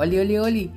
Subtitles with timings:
[0.00, 0.70] Oli, oli, oli.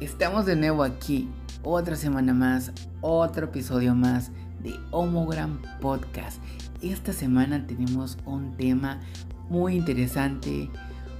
[0.00, 1.28] Estamos de nuevo aquí.
[1.62, 6.42] Otra semana más, otro episodio más de Homogram Podcast.
[6.82, 9.02] Esta semana tenemos un tema
[9.48, 10.68] muy interesante,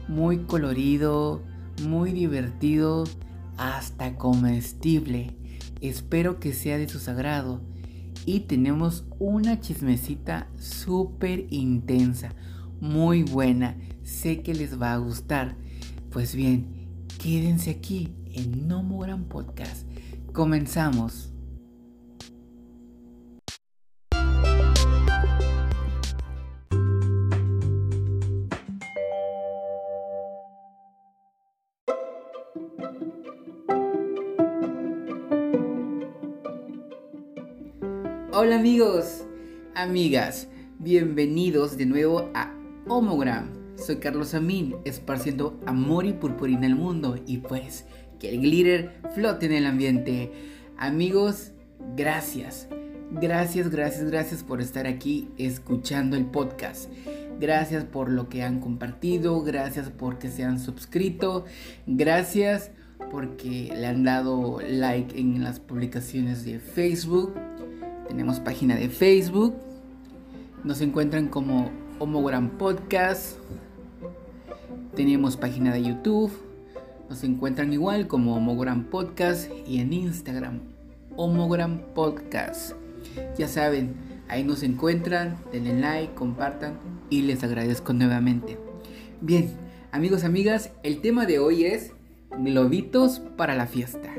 [0.09, 1.41] muy colorido,
[1.87, 3.05] muy divertido,
[3.57, 5.37] hasta comestible.
[5.81, 7.61] Espero que sea de su sagrado.
[8.27, 12.35] Y tenemos una chismecita súper intensa,
[12.81, 13.77] muy buena.
[14.03, 15.55] Sé que les va a gustar.
[16.11, 16.80] Pues bien,
[17.23, 19.87] Quédense aquí en No Gran Podcast.
[20.33, 21.31] Comenzamos.
[38.33, 39.25] Hola amigos,
[39.75, 42.51] amigas, bienvenidos de nuevo a
[42.89, 47.87] Homogram soy Carlos Amin, esparciendo amor y purpurina al mundo y pues
[48.19, 50.33] que el glitter flote en el ambiente.
[50.77, 51.53] Amigos,
[51.97, 52.69] gracias.
[53.13, 56.91] Gracias, gracias, gracias por estar aquí escuchando el podcast.
[57.41, 61.47] Gracias por lo que han compartido, gracias porque se han suscrito,
[61.87, 62.71] gracias
[63.11, 67.35] porque le han dado like en las publicaciones de Facebook.
[68.07, 69.55] Tenemos página de Facebook.
[70.63, 73.39] Nos encuentran como Homogram Podcast.
[74.95, 76.33] Tenemos página de YouTube.
[77.09, 80.61] Nos encuentran igual como Homogram Podcast y en Instagram
[81.17, 82.73] Homogram Podcast.
[83.39, 83.95] Ya saben,
[84.29, 88.59] ahí nos encuentran, denle like, compartan y les agradezco nuevamente.
[89.21, 89.51] Bien,
[89.93, 91.93] amigos, amigas, el tema de hoy es
[92.31, 94.13] globitos para la fiesta.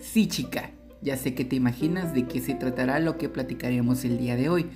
[0.00, 0.70] Sí, chica,
[1.02, 4.48] ya sé que te imaginas de qué se tratará lo que platicaremos el día de
[4.48, 4.66] hoy,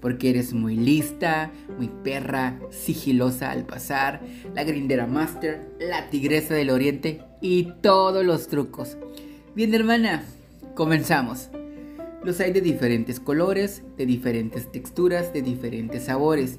[0.00, 4.20] porque eres muy lista, muy perra, sigilosa al pasar,
[4.54, 8.98] la grindera master, la tigresa del oriente y todos los trucos.
[9.54, 10.22] Bien hermana,
[10.74, 11.48] comenzamos.
[12.22, 16.58] Los hay de diferentes colores, de diferentes texturas, de diferentes sabores,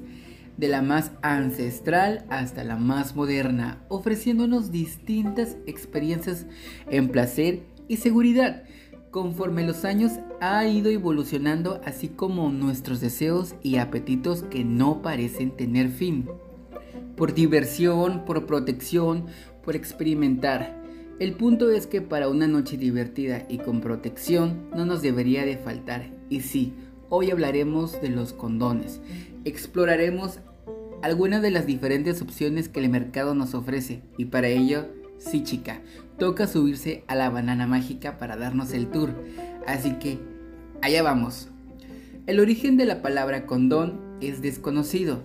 [0.56, 6.46] de la más ancestral hasta la más moderna, ofreciéndonos distintas experiencias
[6.90, 8.64] en placer y seguridad
[9.12, 15.50] conforme los años ha ido evolucionando así como nuestros deseos y apetitos que no parecen
[15.50, 16.28] tener fin.
[17.14, 19.26] Por diversión, por protección,
[19.62, 20.82] por experimentar.
[21.20, 25.58] El punto es que para una noche divertida y con protección no nos debería de
[25.58, 26.10] faltar.
[26.30, 26.72] Y sí,
[27.10, 29.02] hoy hablaremos de los condones.
[29.44, 30.40] Exploraremos
[31.02, 34.86] algunas de las diferentes opciones que el mercado nos ofrece y para ello
[35.24, 35.80] Sí, chica,
[36.22, 39.10] toca subirse a la banana mágica para darnos el tour.
[39.66, 40.20] Así que,
[40.80, 41.48] allá vamos.
[42.28, 45.24] El origen de la palabra condón es desconocido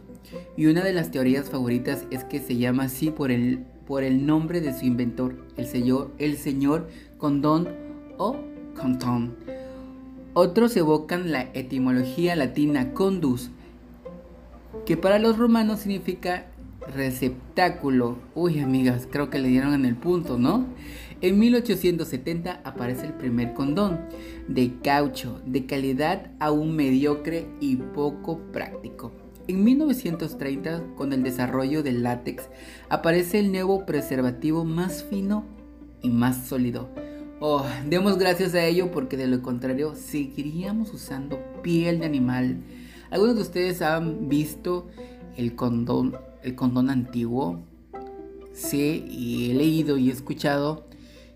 [0.57, 4.25] y una de las teorías favoritas es que se llama así por el, por el
[4.25, 6.87] nombre de su inventor, el señor, el señor
[7.19, 7.67] Condón
[8.17, 8.35] o
[8.75, 9.35] Condón.
[10.33, 13.51] Otros evocan la etimología latina condus,
[14.87, 16.47] que para los romanos significa
[16.93, 18.17] receptáculo.
[18.35, 20.65] Uy, amigas, creo que le dieron en el punto, ¿no?
[21.21, 24.01] En 1870 aparece el primer condón
[24.47, 29.11] de caucho, de calidad aún mediocre y poco práctico.
[29.47, 32.49] En 1930, con el desarrollo del látex,
[32.89, 35.45] aparece el nuevo preservativo más fino
[36.01, 36.89] y más sólido.
[37.39, 42.57] Oh, demos gracias a ello porque de lo contrario seguiríamos usando piel de animal.
[43.09, 44.87] Algunos de ustedes han visto
[45.37, 47.59] el condón el condón antiguo.
[48.53, 50.87] Sé y he leído y he escuchado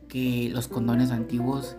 [0.07, 1.77] que los condones antiguos,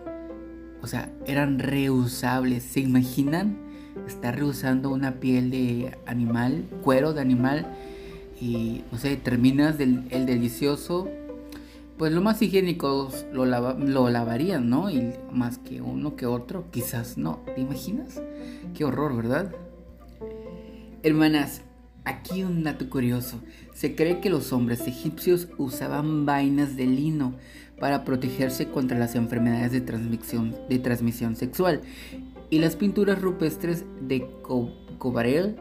[0.81, 2.63] o sea, eran reusables.
[2.63, 3.59] ¿Se imaginan
[4.07, 7.67] estar reusando una piel de animal, cuero de animal?
[8.41, 11.09] Y, no sé, terminas el delicioso.
[11.99, 14.91] Pues lo más higiénico lo, lo lavarían, ¿no?
[14.91, 17.41] Y más que uno que otro, quizás no.
[17.55, 18.21] ¿Te imaginas?
[18.75, 19.53] Qué horror, ¿verdad?
[21.03, 21.63] Hermanas,
[22.05, 23.41] Aquí un dato curioso.
[23.75, 27.35] Se cree que los hombres egipcios usaban vainas de lino
[27.79, 29.81] para protegerse contra las enfermedades de
[30.79, 31.81] transmisión, sexual.
[32.51, 34.27] Y las pinturas rupestres de
[34.99, 35.57] Cobarel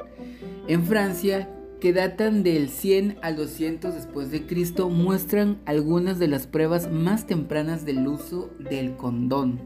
[0.67, 1.49] en Francia,
[1.79, 7.27] que datan del 100 al 200 después de Cristo, muestran algunas de las pruebas más
[7.27, 9.61] tempranas del uso del condón.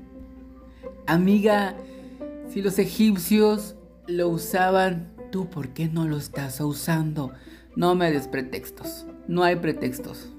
[1.08, 1.76] Amiga,
[2.50, 3.76] si los egipcios
[4.08, 7.34] lo usaban ¿Tú por qué no lo estás usando?
[7.76, 9.06] No me des pretextos.
[9.28, 10.30] No hay pretextos.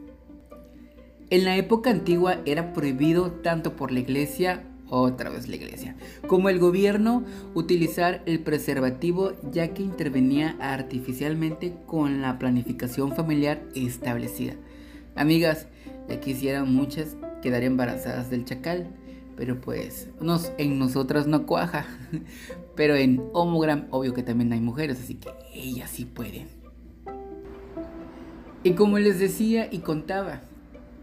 [1.29, 5.97] En la época antigua era prohibido tanto por la iglesia, otra vez la iglesia,
[6.27, 14.55] como el gobierno utilizar el preservativo ya que intervenía artificialmente con la planificación familiar establecida.
[15.15, 15.67] Amigas,
[16.09, 18.89] Ya quisieran muchas quedar embarazadas del chacal.
[19.37, 20.09] Pero pues
[20.57, 21.85] en nosotras no cuaja.
[22.77, 26.47] Pero en Homogram obvio que también hay mujeres, así que ellas sí pueden.
[28.63, 30.43] Y como les decía y contaba,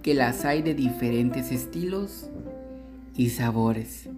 [0.04, 2.30] que las hay de diferentes estilos
[3.16, 4.10] y sabores.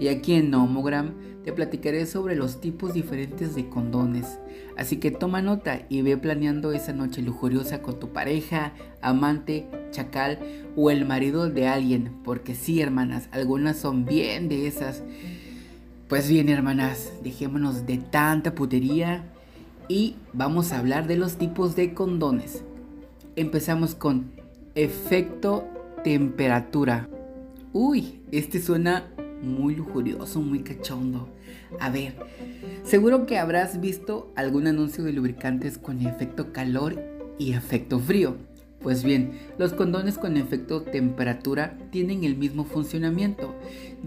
[0.00, 1.14] Y aquí en Homogram
[1.44, 4.38] te platicaré sobre los tipos diferentes de condones.
[4.76, 10.38] Así que toma nota y ve planeando esa noche lujuriosa con tu pareja, amante, chacal
[10.76, 12.18] o el marido de alguien.
[12.22, 15.02] Porque sí, hermanas, algunas son bien de esas.
[16.08, 19.26] Pues bien, hermanas, dejémonos de tanta putería
[19.88, 22.64] y vamos a hablar de los tipos de condones.
[23.36, 24.30] Empezamos con
[24.74, 25.68] efecto
[26.02, 27.10] temperatura.
[27.74, 29.12] Uy, este suena
[29.42, 31.28] muy lujurioso, muy cachondo.
[31.78, 32.14] A ver,
[32.84, 36.98] seguro que habrás visto algún anuncio de lubricantes con efecto calor
[37.38, 38.38] y efecto frío.
[38.88, 43.54] Pues bien, los condones con efecto temperatura tienen el mismo funcionamiento.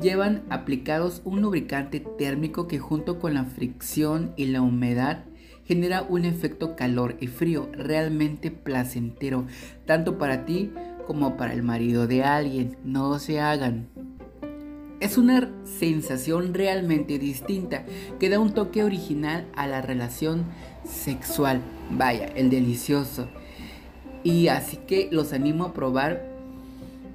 [0.01, 5.25] Llevan aplicados un lubricante térmico que junto con la fricción y la humedad
[5.65, 9.45] genera un efecto calor y frío realmente placentero,
[9.85, 10.71] tanto para ti
[11.05, 12.75] como para el marido de alguien.
[12.83, 13.87] No se hagan.
[14.99, 17.85] Es una sensación realmente distinta
[18.19, 20.45] que da un toque original a la relación
[20.83, 21.61] sexual.
[21.91, 23.29] Vaya, el delicioso.
[24.23, 26.23] Y así que los animo a probar,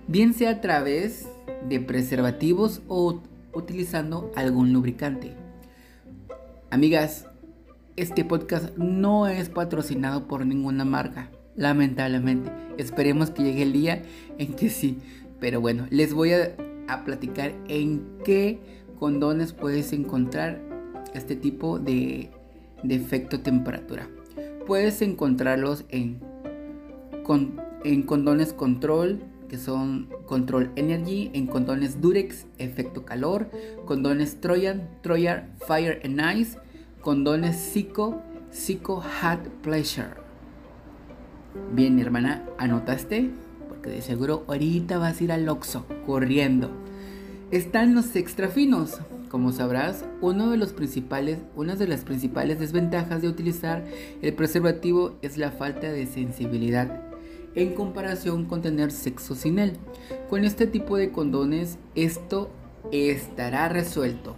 [0.09, 1.29] bien sea a través
[1.69, 3.21] de preservativos o
[3.53, 5.33] utilizando algún lubricante.
[6.71, 7.27] Amigas,
[7.97, 12.51] este podcast no es patrocinado por ninguna marca, lamentablemente.
[12.77, 14.03] Esperemos que llegue el día
[14.39, 14.99] en que sí.
[15.41, 16.57] Pero bueno, les voy a
[16.89, 18.59] a platicar en qué
[18.99, 20.61] condones puedes encontrar
[21.15, 22.31] este tipo de,
[22.83, 24.09] de efecto temperatura.
[24.67, 26.21] Puedes encontrarlos en,
[27.85, 33.51] en condones control, que son Control Energy, en condones Durex, efecto calor,
[33.85, 36.59] condones Trojan, Trojan Fire and Ice,
[37.01, 38.21] condones Psycho,
[38.51, 40.15] Psycho Hot Pleasure.
[41.73, 43.31] Bien, hermana, ¿anotaste?
[43.91, 46.71] de seguro ahorita vas a ir al Oxxo corriendo.
[47.51, 49.01] Están los extra finos.
[49.31, 53.85] Como sabrás, uno de los principales, una de las principales desventajas de utilizar
[54.23, 57.06] el preservativo es la falta de sensibilidad
[57.57, 59.73] en comparación con tener sexo sin él.
[60.31, 62.51] Con este tipo de condones esto
[62.93, 64.37] estará resuelto.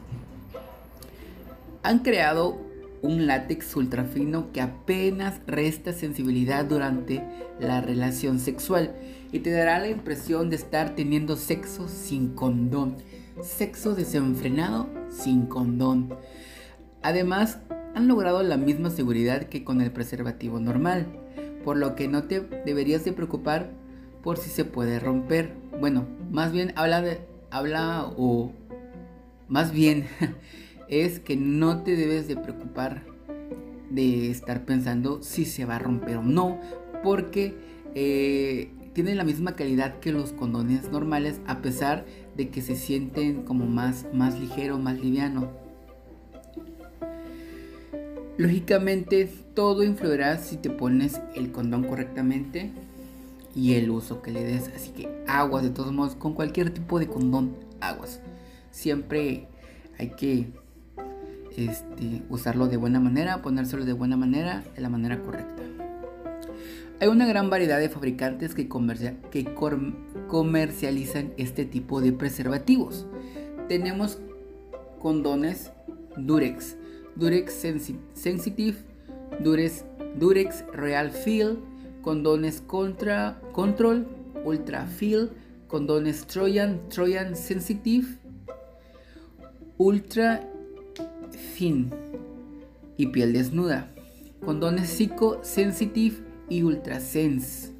[1.83, 2.57] Han creado
[3.03, 7.23] un látex ultra fino que apenas resta sensibilidad durante
[7.61, 8.95] la relación sexual
[9.33, 12.97] y te dará la impresión de estar teniendo sexo sin condón,
[13.43, 16.15] sexo desenfrenado sin condón.
[17.03, 17.59] Además,
[17.95, 21.07] han logrado la misma seguridad que con el preservativo normal,
[21.65, 23.71] por lo que no te deberías de preocupar
[24.23, 25.55] por si se puede romper.
[25.81, 27.21] Bueno, más bien habla de
[27.51, 28.53] habla o
[29.49, 30.07] más bien
[30.89, 33.03] es que no te debes de preocupar
[33.91, 36.61] de estar pensando si se va a romper o no,
[37.03, 37.55] porque
[37.95, 42.05] eh, tienen la misma calidad que los condones normales, a pesar
[42.37, 45.51] de que se sienten como más, más ligero, más liviano.
[48.39, 52.71] Lógicamente, todo influirá si te pones el condón correctamente
[53.55, 54.69] y el uso que le des.
[54.69, 58.21] Así que aguas, de todos modos, con cualquier tipo de condón, aguas.
[58.71, 59.49] Siempre
[59.99, 60.53] hay que
[61.57, 65.65] este, usarlo de buena manera, ponérselo de buena manera, de la manera correcta.
[67.01, 68.69] Hay una gran variedad de fabricantes que,
[70.29, 73.07] comercializan este tipo de preservativos.
[73.69, 74.19] Tenemos
[75.01, 75.73] condones
[76.17, 76.77] Durex,
[77.19, 77.53] Durex
[78.15, 78.79] Sensitive,
[79.43, 79.85] Durex,
[80.19, 81.59] Durex Real Feel,
[82.03, 84.07] condones Contra, Control,
[84.45, 85.31] Ultra Feel,
[85.67, 88.07] condones Trojan, Trojan Sensitive,
[89.79, 90.49] Ultra
[91.55, 91.91] fin
[92.97, 93.91] y piel desnuda.
[94.45, 96.17] Condones Psico Sensitive
[96.49, 97.73] y Ultra Sense.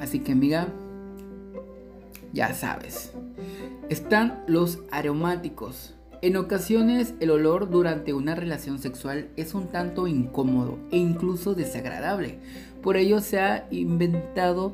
[0.00, 0.68] Así que amiga,
[2.32, 3.12] ya sabes.
[3.88, 5.93] Están los aromáticos.
[6.24, 12.38] En ocasiones el olor durante una relación sexual es un tanto incómodo e incluso desagradable.
[12.82, 14.72] Por ello se ha inventado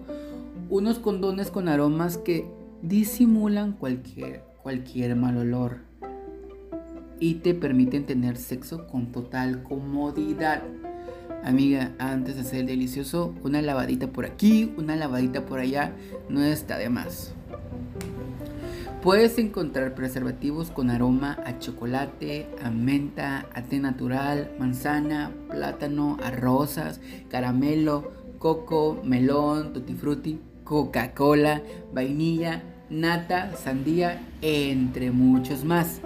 [0.69, 2.47] unos condones con aromas que
[2.83, 5.79] disimulan cualquier, cualquier mal olor
[7.19, 10.63] y te permiten tener sexo con total comodidad.
[11.43, 15.97] Amiga, antes de hacer el delicioso, una lavadita por aquí, una lavadita por allá,
[16.29, 17.35] no está de más.
[19.03, 26.31] Puedes encontrar preservativos con aroma a chocolate, a menta, a té natural, manzana, plátano, a
[26.31, 31.63] rosas, caramelo, coco, melón, tutti frutti, Coca-Cola,
[31.95, 36.03] vainilla, nata, sandía, entre muchos más.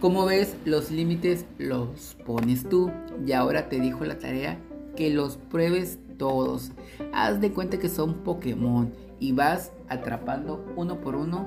[0.00, 2.90] Como ves, los límites los pones tú
[3.24, 4.58] y ahora te dijo la tarea
[4.96, 6.72] que los pruebes todos.
[7.12, 11.46] Haz de cuenta que son Pokémon y vas atrapando uno por uno,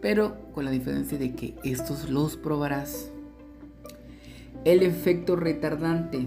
[0.00, 3.10] pero con la diferencia de que estos los probarás.
[4.64, 6.26] El efecto retardante.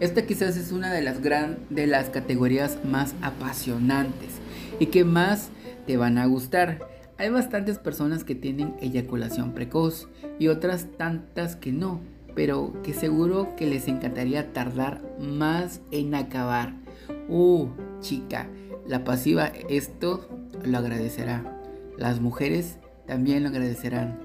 [0.00, 4.30] Esta quizás es una de las, de las categorías más apasionantes
[4.78, 5.48] y que más
[5.86, 6.86] te van a gustar.
[7.18, 12.00] Hay bastantes personas que tienen eyaculación precoz y otras tantas que no,
[12.34, 16.74] pero que seguro que les encantaría tardar más en acabar.
[17.28, 17.68] Uh,
[18.00, 18.48] chica,
[18.86, 20.28] la pasiva esto
[20.62, 21.55] lo agradecerá.
[21.98, 22.76] Las mujeres
[23.06, 24.18] también lo agradecerán.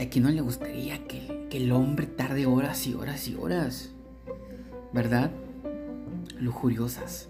[0.00, 3.90] ¿A quién no le gustaría que, el hombre tarde horas y horas y horas?
[4.92, 5.30] ¿Verdad?
[6.40, 7.28] Lujuriosas.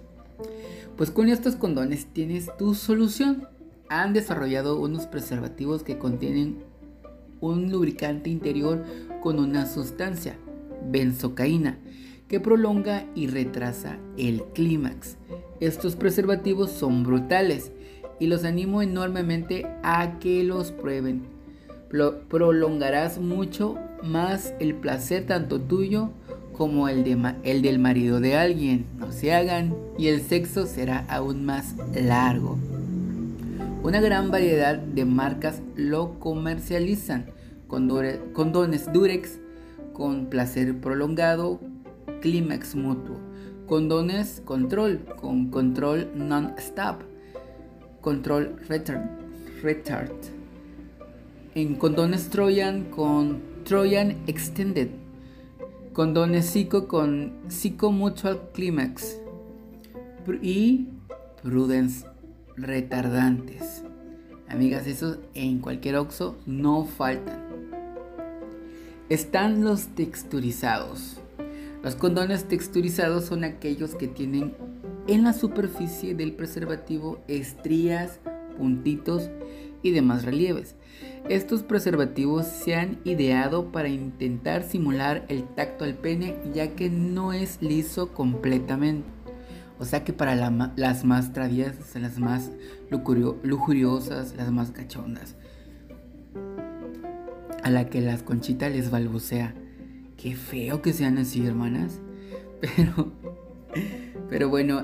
[0.97, 3.49] Pues con estos condones tienes tu solución.
[3.89, 6.63] Han desarrollado unos preservativos que contienen
[7.41, 8.85] un lubricante interior
[9.21, 10.39] con una sustancia,
[10.91, 11.79] benzocaína,
[12.29, 15.17] que prolonga y retrasa el clímax.
[15.61, 17.73] Estos preservativos son brutales
[18.23, 21.25] y los animo enormemente a que los prueben.
[22.29, 26.11] prolongarás mucho más el placer tanto tuyo
[26.57, 27.05] como el,
[27.43, 28.87] el del marido de alguien.
[28.97, 32.59] No se hagan y el sexo será aún más largo.
[33.83, 37.27] Una gran variedad de marcas lo comercializan.
[37.67, 39.41] Condones Durex
[39.93, 41.59] con placer prolongado,
[42.21, 43.17] clímax mutuo.
[43.67, 47.12] Condones Control con control non-stop.
[48.03, 49.09] Control retard,
[49.63, 50.13] retard.
[51.55, 54.89] En condones Trojan con Trojan Extended
[55.93, 59.19] Condones Psico con Psico Mutual Climax
[60.41, 60.89] y
[61.43, 62.07] Prudence
[62.57, 63.85] retardantes.
[64.49, 67.43] Amigas, esos en cualquier oxo no faltan.
[69.11, 71.19] Están los texturizados.
[71.83, 74.55] Los condones texturizados son aquellos que tienen
[75.07, 78.21] en la superficie del preservativo estrías,
[78.57, 79.31] puntitos
[79.83, 80.77] y demás relieves.
[81.29, 87.33] Estos preservativos se han ideado para intentar simular el tacto al pene ya que no
[87.33, 89.09] es liso completamente.
[89.79, 92.53] O sea que para las más traviesas, las más
[92.91, 95.35] lujuriosas, las más cachondas,
[97.65, 99.55] a la que las conchitas les balbucea.
[100.17, 102.01] Qué feo que sean así, hermanas.
[102.61, 103.13] Pero,
[104.33, 104.83] pero bueno,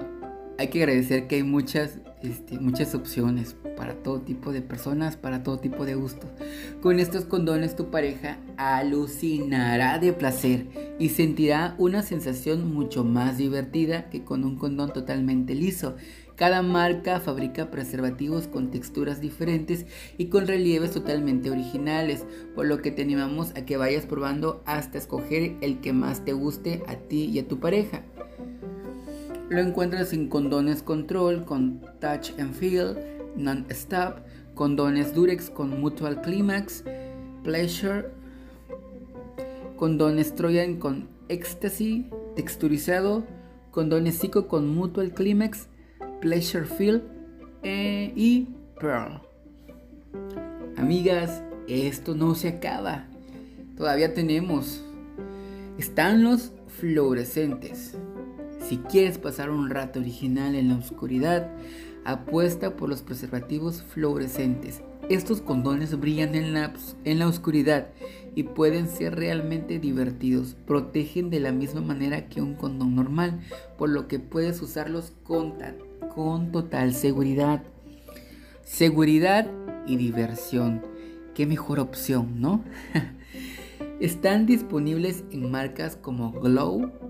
[0.58, 5.42] hay que agradecer que hay muchas, este, muchas opciones para todo tipo de personas, para
[5.42, 6.28] todo tipo de gustos.
[6.82, 10.66] Con estos condones tu pareja alucinará de placer
[10.98, 15.96] y sentirá una sensación mucho más divertida que con un condón totalmente liso.
[16.36, 19.86] Cada marca fabrica preservativos con texturas diferentes
[20.18, 24.98] y con relieves totalmente originales, por lo que te animamos a que vayas probando hasta
[24.98, 28.02] escoger el que más te guste a ti y a tu pareja.
[29.48, 32.98] Lo encuentras en condones control con touch and feel,
[33.34, 34.18] non-stop,
[34.54, 36.84] condones durex con mutual climax,
[37.42, 38.10] pleasure,
[39.76, 43.24] condones troyan con ecstasy, texturizado,
[43.70, 45.68] condones psico con mutual climax,
[46.20, 47.02] pleasure feel
[47.62, 49.22] eh, y pearl.
[50.76, 53.06] Amigas, esto no se acaba.
[53.76, 54.84] Todavía tenemos.
[55.78, 57.96] Están los fluorescentes.
[58.68, 61.50] Si quieres pasar un rato original en la oscuridad,
[62.04, 64.82] apuesta por los preservativos fluorescentes.
[65.08, 67.88] Estos condones brillan en la, en la oscuridad
[68.34, 70.54] y pueden ser realmente divertidos.
[70.66, 73.40] Protegen de la misma manera que un condón normal,
[73.78, 75.54] por lo que puedes usarlos con,
[76.14, 77.62] con total seguridad.
[78.64, 79.50] Seguridad
[79.86, 80.82] y diversión.
[81.34, 82.62] Qué mejor opción, ¿no?
[84.00, 87.07] Están disponibles en marcas como Glow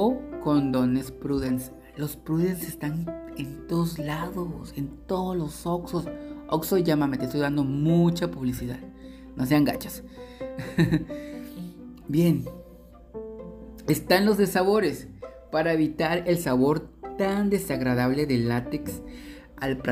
[0.00, 1.72] o condones Prudence.
[1.96, 3.04] Los Prudence están
[3.36, 6.06] en todos lados, en todos los Oxos.
[6.48, 8.78] Oxo, llámame, te estoy dando mucha publicidad.
[9.34, 10.04] No sean gachas.
[12.08, 12.44] Bien.
[13.88, 15.08] Están los de sabores.
[15.50, 19.02] Para evitar el sabor tan desagradable del látex
[19.56, 19.82] al,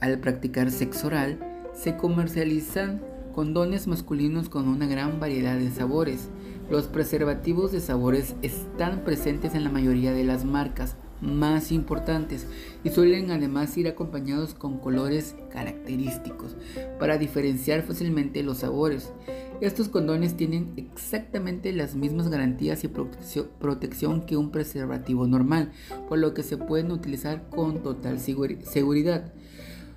[0.00, 1.38] al practicar sexo oral,
[1.72, 6.30] se comercializan condones masculinos con una gran variedad de sabores.
[6.70, 12.46] Los preservativos de sabores están presentes en la mayoría de las marcas más importantes
[12.82, 16.56] y suelen además ir acompañados con colores característicos
[16.98, 19.12] para diferenciar fácilmente los sabores.
[19.60, 25.70] Estos condones tienen exactamente las mismas garantías y protección que un preservativo normal,
[26.08, 29.32] por lo que se pueden utilizar con total seguridad.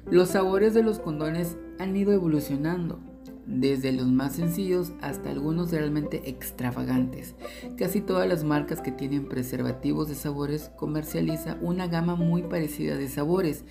[0.10, 3.00] Los sabores de los condones han ido evolucionando
[3.48, 7.34] desde los más sencillos hasta algunos realmente extravagantes.
[7.78, 13.08] Casi todas las marcas que tienen preservativos de sabores comercializa una gama muy parecida de
[13.08, 13.64] sabores,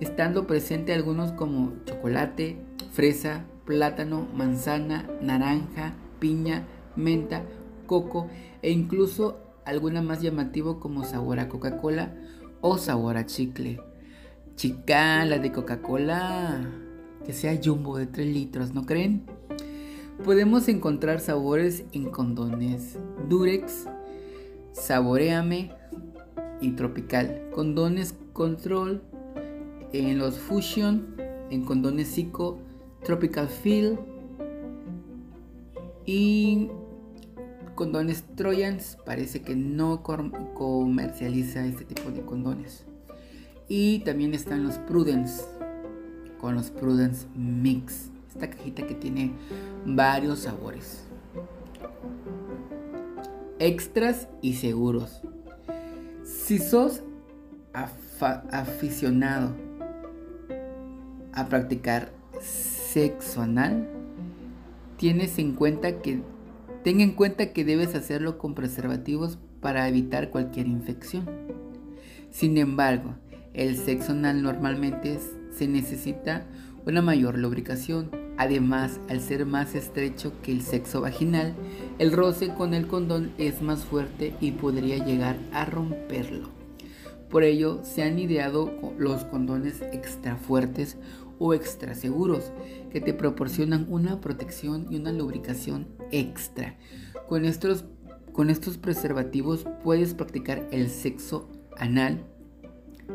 [0.00, 2.58] estando presente algunos como chocolate,
[2.92, 7.42] fresa, plátano, manzana, naranja, piña, menta,
[7.86, 8.28] coco
[8.62, 12.14] e incluso alguna más llamativo como sabor a Coca-Cola
[12.60, 13.80] o sabor a chicle.
[14.56, 16.83] Chica, la de Coca-Cola
[17.24, 19.22] que sea jumbo de 3 litros, ¿no creen?
[20.24, 23.86] Podemos encontrar sabores en condones Durex,
[24.72, 25.72] Saboreame
[26.60, 27.50] y Tropical.
[27.52, 29.02] Condones Control
[29.92, 31.16] en los Fusion,
[31.50, 32.58] en condones Zico,
[33.02, 33.98] Tropical Feel
[36.06, 36.68] y
[37.74, 38.98] condones Trojans.
[39.04, 42.84] Parece que no comercializa este tipo de condones.
[43.68, 45.42] Y también están los Prudence
[46.44, 48.10] con los Prudence Mix.
[48.28, 49.32] Esta cajita que tiene
[49.86, 51.02] varios sabores.
[53.58, 55.22] Extras y seguros.
[56.22, 57.02] Si sos
[58.50, 59.54] aficionado
[61.32, 63.88] a practicar sexo anal,
[64.98, 66.20] tienes en cuenta que
[66.82, 71.24] ten en cuenta que debes hacerlo con preservativos para evitar cualquier infección.
[72.30, 73.14] Sin embargo,
[73.54, 76.46] el sexo anal normalmente es se necesita
[76.86, 78.10] una mayor lubricación.
[78.36, 81.54] Además, al ser más estrecho que el sexo vaginal,
[81.98, 86.50] el roce con el condón es más fuerte y podría llegar a romperlo.
[87.30, 90.96] Por ello, se han ideado los condones extra fuertes
[91.38, 92.52] o extra seguros
[92.90, 96.76] que te proporcionan una protección y una lubricación extra.
[97.28, 97.84] Con estos,
[98.32, 102.24] con estos preservativos puedes practicar el sexo anal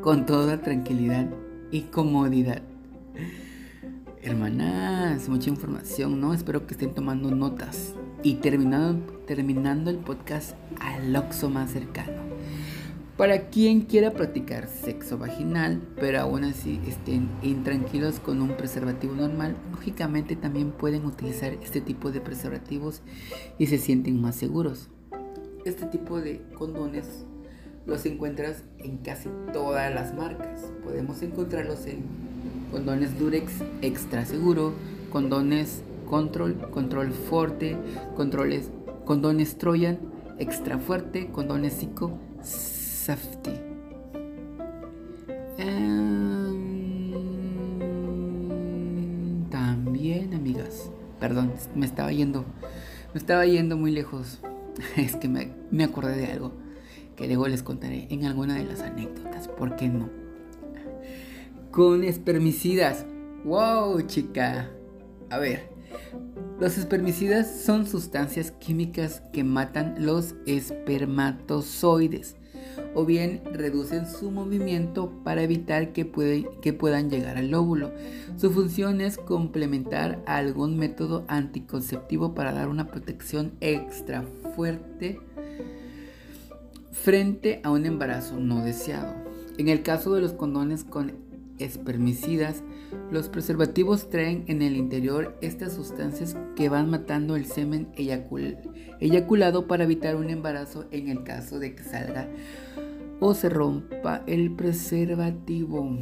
[0.02, 1.30] con toda tranquilidad
[1.72, 2.62] y comodidad.
[4.22, 6.34] Hermanas, mucha información, ¿no?
[6.34, 7.94] Espero que estén tomando notas.
[8.22, 12.30] Y terminando, terminando el podcast al oxo más cercano.
[13.16, 19.58] Para quien quiera practicar sexo vaginal, pero aún así estén intranquilos con un preservativo normal,
[19.72, 23.02] lógicamente también pueden utilizar este tipo de preservativos
[23.58, 24.90] y se sienten más seguros.
[25.66, 27.26] Este tipo de condones
[27.86, 30.72] los encuentras en casi todas las marcas.
[30.84, 32.04] Podemos encontrarlos en
[32.72, 34.74] condones Durex Extra Seguro,
[35.12, 37.78] condones Control, Control Forte,
[38.16, 38.70] controles,
[39.06, 40.00] condones Trojan
[40.40, 43.52] Extra Fuerte, condones Zico Safety.
[45.58, 46.54] Em,
[49.50, 50.90] también, amigas.
[51.20, 52.46] Perdón, me estaba yendo.
[53.14, 54.40] Me estaba yendo muy lejos.
[54.96, 56.54] Es que me, me acordé de algo
[57.20, 60.10] que luego les contaré en alguna de las anécdotas, ¿por qué no?
[61.70, 63.06] Con espermicidas.
[63.44, 64.72] ¡Wow, chica!
[65.30, 65.70] A ver,
[66.62, 72.38] los espermicidas son sustancias químicas que matan los espermatozoides
[72.96, 76.10] o bien reducen su movimiento para evitar que,
[76.62, 77.92] que, puedan llegar al óvulo.
[78.38, 84.24] Su función es complementar algún método anticonceptivo para dar una protección extra
[84.56, 85.20] fuerte
[86.92, 89.14] frente a un embarazo no deseado.
[89.58, 91.14] En el caso de los condones con
[91.58, 92.64] espermicidas,
[93.12, 99.84] los preservativos traen en el interior estas sustancias que van matando el semen eyaculado para
[99.84, 102.30] evitar un embarazo en el caso de que salga
[103.20, 105.98] o se rompa el preservativo.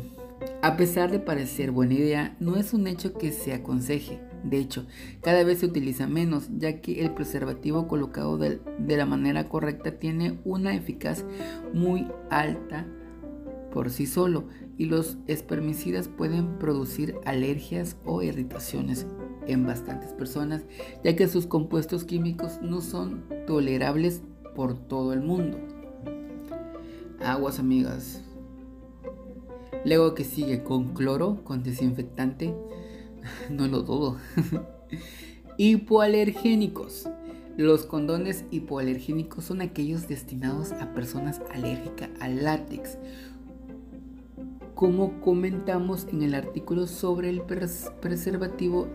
[0.61, 4.19] A pesar de parecer buena idea, no es un hecho que se aconseje.
[4.43, 4.85] De hecho,
[5.21, 10.39] cada vez se utiliza menos, ya que el preservativo colocado de, la manera correcta tiene
[10.45, 11.25] una eficacia
[11.73, 12.85] muy alta
[13.71, 14.45] por sí solo
[14.77, 19.05] y los espermicidas pueden producir alergias o irritaciones
[19.47, 20.63] en bastantes personas,
[21.03, 24.21] ya que sus compuestos químicos no son tolerables
[24.55, 25.57] por todo el mundo.
[27.23, 28.23] Aguas amigas.
[29.85, 32.53] Luego que sigue con cloro, con desinfectante,
[33.49, 34.17] no lo dudo.
[35.57, 37.09] Hipoalergénicos.
[37.57, 42.99] Los condones hipoalergénicos son aquellos destinados a personas alérgicas al látex.
[44.75, 48.87] Como comentamos en el artículo sobre el preservativo,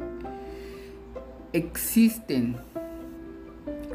[1.53, 2.55] existen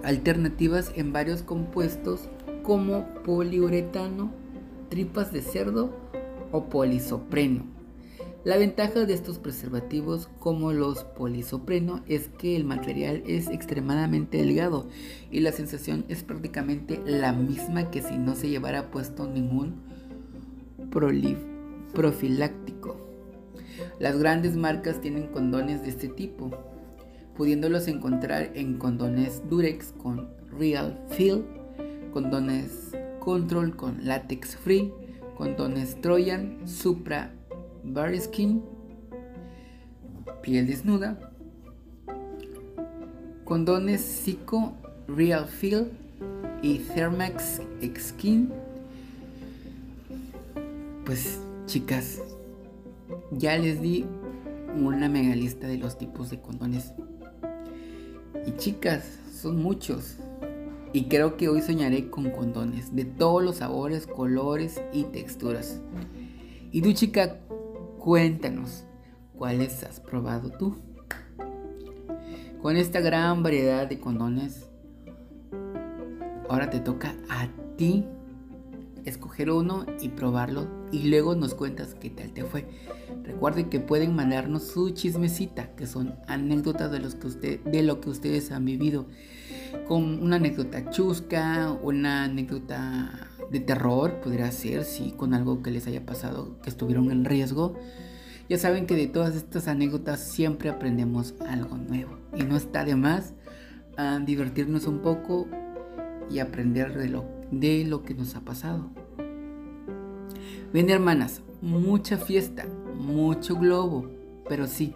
[0.03, 2.27] alternativas en varios compuestos
[2.61, 4.33] como poliuretano,
[4.89, 5.91] tripas de cerdo
[6.51, 7.76] o polisopreno
[8.47, 14.87] La ventaja de estos preservativos como los polisopreno es que el material es extremadamente delgado
[15.29, 19.81] y la sensación es prácticamente la misma que si no se llevara puesto ningún
[21.93, 22.95] profiláctico.
[23.99, 26.49] Las grandes marcas tienen condones de este tipo,
[27.35, 31.43] pudiéndolos encontrar en condones Durex con Real Feel,
[32.13, 34.93] condones Control con Latex Free,
[35.35, 37.33] condones Trojan, Supra
[38.19, 38.63] Skin,
[40.41, 41.17] piel desnuda,
[43.43, 44.73] condones Zico,
[45.07, 45.91] Real Feel
[46.61, 47.61] y Thermax
[47.97, 48.51] Skin.
[51.05, 52.21] Pues chicas,
[53.31, 54.05] ya les di
[54.75, 56.93] una mega lista de los tipos de condones.
[58.45, 60.17] Y chicas, son muchos.
[60.93, 65.81] Y creo que hoy soñaré con condones de todos los sabores, colores y texturas.
[66.71, 67.39] Y tú chica,
[67.99, 68.85] Cuéntanos,
[69.33, 70.77] ¿cuáles has probado tú?
[72.61, 74.69] Con esta gran variedad de condones,
[76.49, 78.05] ahora te toca a ti
[79.03, 82.67] escoger uno y probarlo y luego nos cuentas qué tal te fue.
[83.23, 88.65] Recuerden que pueden mandarnos su chismecita, que son anécdotas de, de lo que ustedes han
[88.65, 89.07] vivido.
[89.87, 95.87] Con una anécdota chusca, una anécdota de terror, podría ser, sí, con algo que les
[95.87, 97.75] haya pasado, que estuvieron en riesgo.
[98.49, 102.17] Ya saben que de todas estas anécdotas siempre aprendemos algo nuevo.
[102.35, 103.33] Y no está de más
[103.97, 105.47] a divertirnos un poco
[106.29, 108.89] y aprender de lo, de lo que nos ha pasado.
[110.73, 114.09] Bien, hermanas, mucha fiesta, mucho globo,
[114.47, 114.93] pero sí,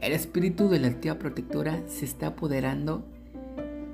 [0.00, 3.04] el espíritu de la tía protectora se está apoderando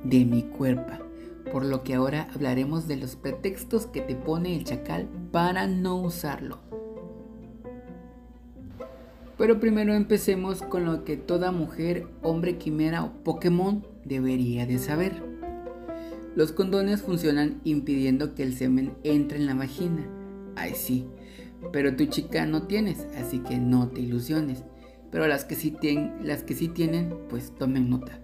[0.05, 1.06] de mi cuerpo
[1.53, 5.97] por lo que ahora hablaremos de los pretextos que te pone el chacal para no
[5.97, 6.59] usarlo.
[9.39, 15.23] Pero primero empecemos con lo que toda mujer, hombre quimera o Pokémon debería de saber.
[16.35, 20.07] Los condones funcionan impidiendo que el semen entre en la vagina.
[20.55, 21.07] Ay sí,
[21.73, 24.65] pero tu chica no tienes, así que no te ilusiones.
[25.11, 25.55] Pero las que
[26.23, 28.21] las que sí tienen, pues tomen nota.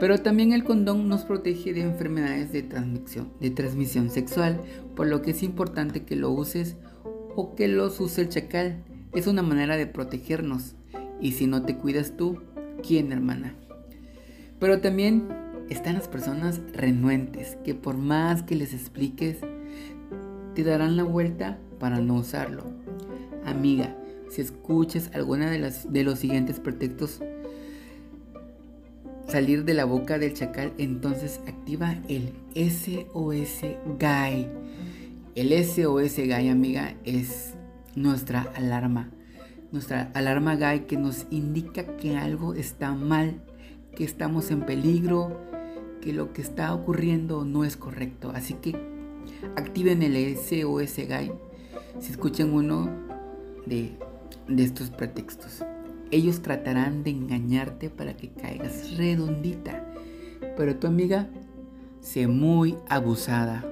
[0.00, 2.62] Pero también el condón nos protege de enfermedades de
[3.50, 4.60] transmisión, sexual,
[4.94, 6.76] por lo que es importante que lo uses
[7.34, 8.84] o que los use el chacal.
[9.12, 10.76] Es una manera de protegernos.
[11.20, 12.40] Y si no te cuidas tú,
[12.86, 13.54] ¿quién hermana?
[14.60, 15.28] Pero también
[15.68, 19.38] están las personas renuentes, que por más que les expliques,
[20.54, 22.64] te darán la vuelta para no usarlo.
[23.44, 23.96] Amiga,
[24.30, 27.20] si escuchas alguna de los siguientes pretextos,
[29.28, 33.62] salir de la boca del chacal, entonces activa el SOS
[33.98, 34.48] GAI.
[35.34, 37.54] El SOS GAI, amiga, es
[37.94, 39.10] nuestra alarma.
[39.70, 43.42] Nuestra alarma GAI que nos indica que algo está mal,
[43.94, 45.38] que estamos en peligro,
[46.00, 48.32] que lo que está ocurriendo no es correcto.
[48.34, 48.76] Así que
[49.56, 51.32] activen el SOS GAI
[52.00, 52.88] si escuchan uno
[53.66, 53.92] de,
[54.48, 55.62] de estos pretextos.
[56.10, 59.84] Ellos tratarán de engañarte para que caigas redondita,
[60.56, 61.28] pero tu amiga
[62.00, 63.64] sé muy abusada.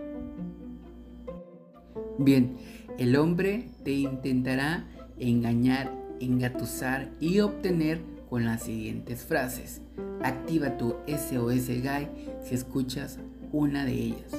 [2.19, 2.57] Bien,
[2.99, 4.87] el hombre te intentará
[5.19, 9.81] engañar, engatusar y obtener con las siguientes frases.
[10.23, 12.09] Activa tu SOS Guy
[12.43, 13.19] si escuchas
[13.53, 14.33] una de ellas.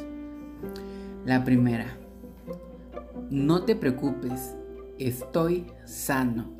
[1.25, 1.97] La primera,
[3.29, 4.55] no te preocupes,
[4.97, 6.56] estoy sano.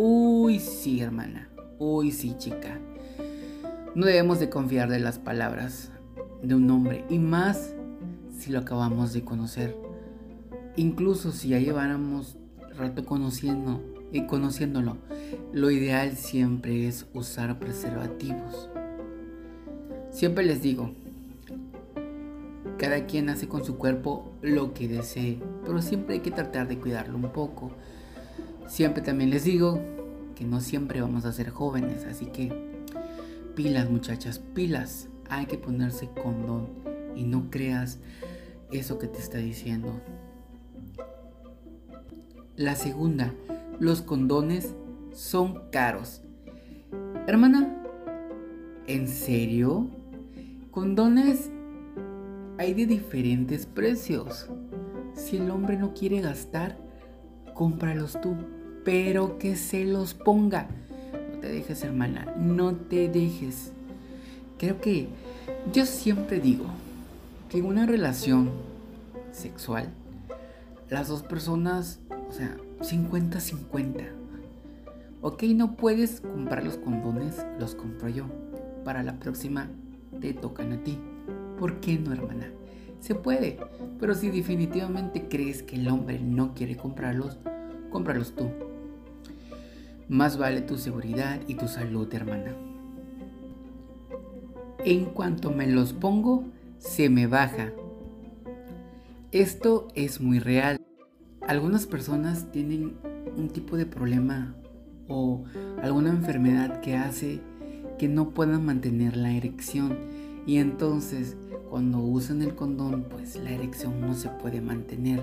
[0.00, 1.48] Uy, sí, hermana.
[1.80, 2.78] Uy, sí, chica.
[3.96, 5.90] No debemos de confiar de las palabras
[6.40, 7.74] de un hombre y más
[8.38, 9.76] si lo acabamos de conocer.
[10.76, 12.36] Incluso si ya lleváramos
[12.76, 13.82] rato conociendo
[14.12, 14.98] y conociéndolo,
[15.52, 18.70] lo ideal siempre es usar preservativos.
[20.12, 20.92] Siempre les digo,
[22.78, 26.78] cada quien hace con su cuerpo lo que desee, pero siempre hay que tratar de
[26.78, 27.72] cuidarlo un poco.
[28.68, 29.80] Siempre también les digo
[30.36, 32.52] que no siempre vamos a ser jóvenes, así que
[33.56, 35.08] pilas muchachas, pilas.
[35.30, 36.68] Hay que ponerse condón
[37.16, 37.98] y no creas
[38.70, 40.00] eso que te está diciendo.
[42.56, 43.32] La segunda,
[43.80, 44.74] los condones
[45.12, 46.20] son caros.
[47.26, 47.74] Hermana,
[48.86, 49.88] ¿en serio?
[50.70, 51.50] Condones
[52.58, 54.50] hay de diferentes precios.
[55.14, 56.76] Si el hombre no quiere gastar,
[57.54, 58.36] cómpralos tú
[58.88, 60.66] pero que se los ponga.
[61.34, 63.70] No te dejes, hermana, no te dejes.
[64.56, 65.08] Creo que
[65.74, 66.64] yo siempre digo
[67.50, 68.48] que en una relación
[69.30, 69.90] sexual,
[70.88, 74.08] las dos personas, o sea, 50-50.
[75.20, 78.24] Ok, no puedes comprar los condones, los compro yo.
[78.86, 79.68] Para la próxima
[80.18, 80.98] te tocan a ti.
[81.58, 82.50] ¿Por qué no, hermana?
[83.00, 83.58] Se puede,
[84.00, 87.36] pero si definitivamente crees que el hombre no quiere comprarlos,
[87.90, 88.48] cómpralos tú.
[90.08, 92.56] Más vale tu seguridad y tu salud, hermana.
[94.84, 96.44] En cuanto me los pongo,
[96.78, 97.72] se me baja.
[99.32, 100.80] Esto es muy real.
[101.46, 102.96] Algunas personas tienen
[103.36, 104.54] un tipo de problema
[105.08, 105.44] o
[105.82, 107.40] alguna enfermedad que hace
[107.98, 109.98] que no puedan mantener la erección
[110.46, 111.36] y entonces
[111.68, 115.22] cuando usan el condón pues la erección no se puede mantener.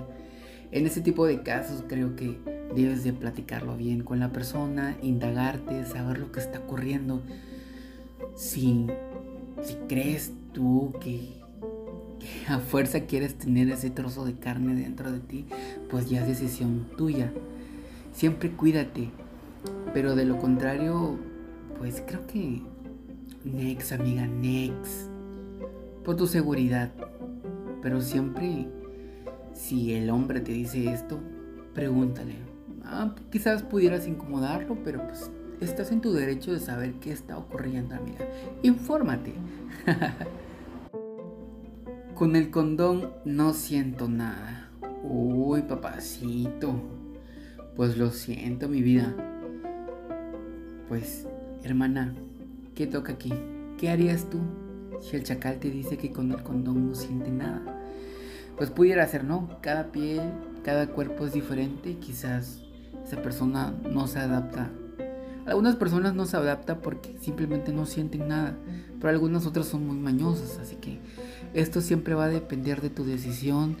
[0.70, 2.38] En ese tipo de casos creo que
[2.74, 7.22] debes de platicarlo bien con la persona, indagarte, saber lo que está ocurriendo.
[8.34, 8.86] Si,
[9.62, 11.28] si crees tú que,
[12.18, 15.46] que a fuerza quieres tener ese trozo de carne dentro de ti,
[15.90, 17.32] pues ya es decisión tuya.
[18.12, 19.10] Siempre cuídate,
[19.92, 21.18] pero de lo contrario,
[21.78, 22.62] pues creo que
[23.44, 25.10] next, amiga, next.
[26.04, 26.90] Por tu seguridad.
[27.82, 28.68] Pero siempre,
[29.52, 31.20] si el hombre te dice esto,
[31.74, 32.45] pregúntale.
[32.88, 35.28] Ah, quizás pudieras incomodarlo, pero pues
[35.60, 38.24] estás en tu derecho de saber qué está ocurriendo, amiga.
[38.62, 39.34] Infórmate.
[42.14, 44.70] Con el condón no siento nada.
[45.02, 46.80] Uy, papacito.
[47.74, 49.12] Pues lo siento, mi vida.
[50.88, 51.26] Pues,
[51.64, 52.14] hermana,
[52.76, 53.34] ¿qué toca aquí?
[53.78, 54.38] ¿Qué harías tú
[55.00, 57.62] si el chacal te dice que con el condón no siente nada?
[58.56, 59.58] Pues pudiera ser, ¿no?
[59.60, 60.22] Cada piel,
[60.62, 61.96] cada cuerpo es diferente.
[61.96, 62.65] Quizás
[63.06, 64.70] esa persona no se adapta.
[65.46, 68.56] Algunas personas no se adaptan porque simplemente no sienten nada,
[68.98, 70.98] pero algunas otras son muy mañosas, así que
[71.54, 73.76] esto siempre va a depender de tu decisión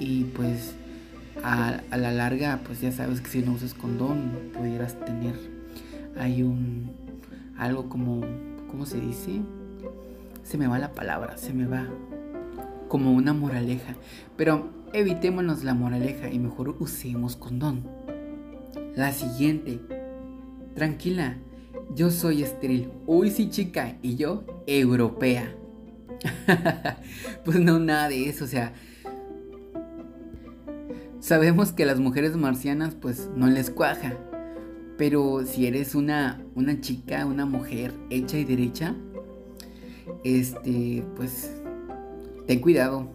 [0.00, 0.74] y pues
[1.44, 5.34] a, a la larga pues ya sabes que si no usas condón pudieras tener
[6.18, 6.90] hay un
[7.58, 8.22] algo como
[8.68, 9.40] ¿cómo se dice?
[10.42, 11.86] Se me va la palabra, se me va
[12.88, 13.94] como una moraleja,
[14.36, 17.84] pero evitémonos la moraleja y mejor usemos condón.
[18.96, 19.78] La siguiente.
[20.74, 21.36] Tranquila,
[21.94, 22.90] yo soy estéril.
[23.06, 25.54] Uy, sí, chica, y yo europea.
[27.44, 28.72] pues no, nada de eso, o sea,
[31.20, 34.14] sabemos que las mujeres marcianas pues no les cuaja,
[34.96, 38.94] pero si eres una, una chica, una mujer hecha y derecha,
[40.24, 41.52] este, pues,
[42.46, 43.10] ten cuidado.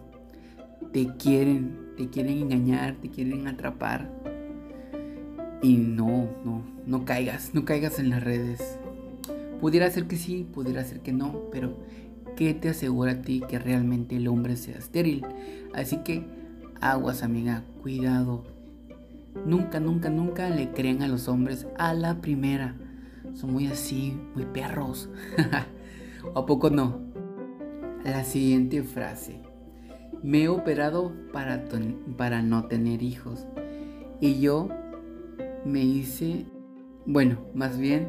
[0.92, 4.10] Te quieren, te quieren engañar, te quieren atrapar.
[5.62, 8.78] Y no, no, no caigas, no caigas en las redes.
[9.60, 11.76] Pudiera ser que sí, pudiera ser que no, pero
[12.36, 15.24] ¿qué te asegura a ti que realmente el hombre sea estéril?
[15.72, 16.24] Así que
[16.80, 18.42] aguas, amiga, cuidado.
[19.46, 22.74] Nunca, nunca, nunca le crean a los hombres a la primera.
[23.34, 25.08] Son muy así, muy perros.
[26.34, 27.00] ¿O a poco no?
[28.04, 29.40] La siguiente frase.
[30.24, 31.64] Me he operado para,
[32.16, 33.46] para no tener hijos.
[34.20, 34.68] Y yo
[35.64, 36.46] me hice...
[37.04, 38.06] Bueno, más bien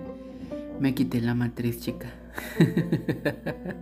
[0.80, 2.14] me quité la matriz, chica.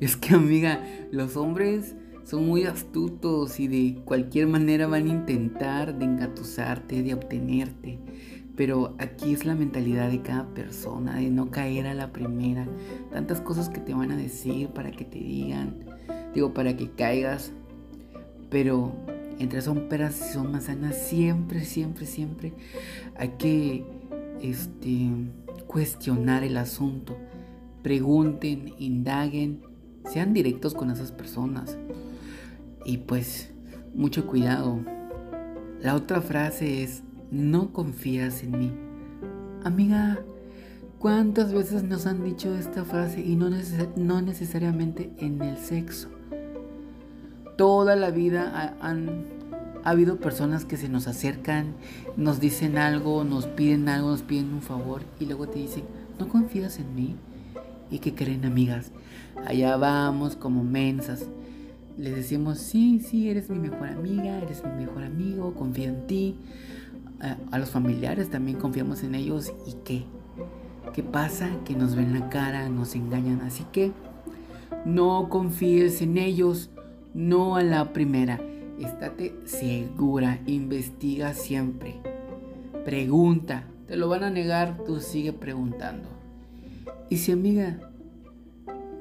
[0.00, 5.98] es que, amiga, los hombres son muy astutos y de cualquier manera van a intentar
[5.98, 7.98] de engatusarte, de obtenerte.
[8.56, 12.66] Pero aquí es la mentalidad de cada persona, de no caer a la primera.
[13.10, 15.84] Tantas cosas que te van a decir para que te digan,
[16.34, 17.52] digo, para que caigas.
[18.50, 18.92] Pero
[19.38, 22.52] entre son peras y son manzanas, siempre, siempre, siempre
[23.16, 23.84] hay que
[24.40, 25.10] este,
[25.66, 27.16] cuestionar el asunto.
[27.82, 29.62] Pregunten, indaguen,
[30.04, 31.78] sean directos con esas personas.
[32.84, 33.52] Y pues,
[33.94, 34.80] mucho cuidado.
[35.80, 38.72] La otra frase es, no confías en mí.
[39.64, 40.20] Amiga,
[40.98, 43.50] ¿cuántas veces nos han dicho esta frase y no,
[43.96, 46.08] no necesariamente en el sexo?
[47.56, 49.26] Toda la vida han,
[49.84, 51.74] ha habido personas que se nos acercan,
[52.16, 55.84] nos dicen algo, nos piden algo, nos piden un favor y luego te dicen,
[56.18, 57.16] ¿no confías en mí?
[57.90, 58.90] ¿Y qué creen, amigas?
[59.46, 61.26] Allá vamos como mensas
[61.98, 66.36] les decimos, sí, sí, eres mi mejor amiga, eres mi mejor amigo, confío en ti.
[67.20, 70.04] A, los familiares también confiamos en ellos y qué.
[70.92, 71.50] ¿Qué pasa?
[71.64, 73.42] Que nos ven la cara, nos engañan.
[73.42, 73.92] Así que
[74.84, 76.70] no confíes en ellos,
[77.14, 78.40] no a la primera.
[78.78, 82.00] Estate segura, investiga siempre.
[82.84, 86.08] Pregunta, te lo van a negar, tú sigue preguntando.
[87.08, 87.78] Y si amiga,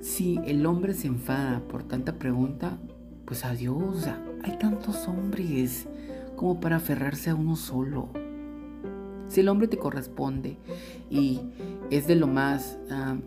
[0.01, 2.77] si el hombre se enfada por tanta pregunta,
[3.25, 4.07] pues adiós.
[4.43, 5.87] Hay tantos hombres
[6.35, 8.09] como para aferrarse a uno solo.
[9.31, 10.57] Si el hombre te corresponde
[11.09, 11.39] y
[11.89, 12.77] es de lo más,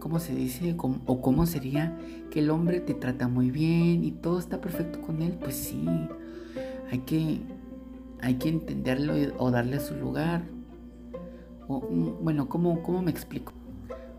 [0.01, 0.77] ¿cómo se dice?
[0.77, 1.97] o cómo sería
[2.31, 5.83] que el hombre te trata muy bien y todo está perfecto con él, pues sí,
[6.91, 7.41] hay que,
[8.21, 10.43] hay que entenderlo o darle su lugar.
[11.69, 13.55] Mm, bueno, ¿cómo, ¿cómo me explico?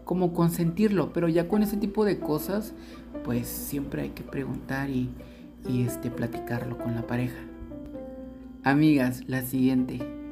[0.06, 2.74] Como consentirlo, pero ya con ese tipo de cosas,
[3.24, 5.12] pues siempre hay que preguntar y,
[5.70, 7.44] y este, platicarlo con la pareja.
[8.64, 10.25] Amigas, la siguiente.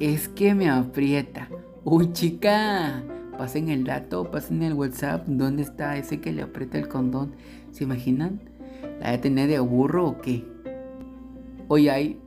[0.00, 1.48] Es que me aprieta.
[1.84, 3.02] Uy, chica,
[3.38, 5.26] pasen el dato, pasen el WhatsApp.
[5.26, 7.34] ¿Dónde está ese que le aprieta el condón?
[7.70, 8.40] ¿Se imaginan?
[9.00, 10.44] ¿La de tener de burro o qué?
[11.68, 12.20] Hoy hay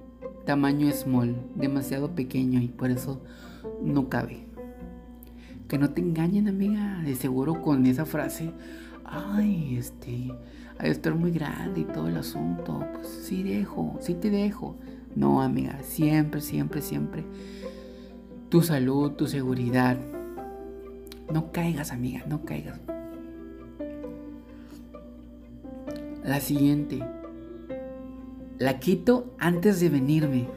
[0.46, 3.22] tamaño small, demasiado pequeño y por eso
[3.82, 4.46] no cabe.
[5.68, 7.02] Que no te engañen, amiga.
[7.04, 8.52] De seguro con esa frase.
[9.04, 10.32] Ay, este.
[10.78, 12.86] Hay estar muy grande y todo el asunto.
[12.94, 14.78] Pues sí dejo, sí te dejo.
[15.16, 15.80] No, amiga.
[15.84, 17.24] Siempre, siempre, siempre.
[18.50, 19.98] Tu salud, tu seguridad.
[21.34, 22.24] No caigas, amiga.
[22.28, 22.80] No caigas.
[26.24, 27.00] La siguiente.
[28.58, 30.48] La quito antes de venirme.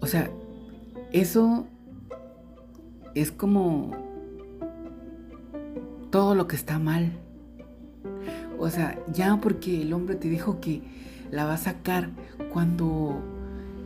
[0.00, 0.30] O sea,
[1.12, 1.66] eso
[3.14, 3.92] es como
[6.10, 7.12] todo lo que está mal.
[8.58, 10.82] O sea, ya porque el hombre te dijo que
[11.32, 12.10] la va a sacar
[12.52, 13.20] cuando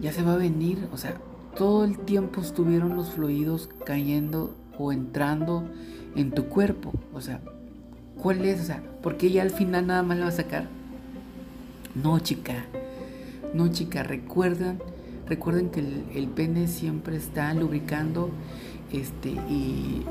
[0.02, 0.86] ya se va a venir.
[0.92, 1.16] O sea,
[1.56, 5.64] todo el tiempo estuvieron los fluidos cayendo o entrando
[6.14, 6.92] en tu cuerpo.
[7.14, 7.40] O sea,
[8.20, 8.60] ¿cuál es?
[8.60, 10.68] O sea, porque ya al final nada más la va a sacar.
[11.94, 12.66] No, chica.
[13.54, 14.02] No, chica.
[14.02, 14.78] Recuerdan
[15.26, 18.30] Recuerden que el, pene siempre está lubricando
[18.92, 20.04] este, y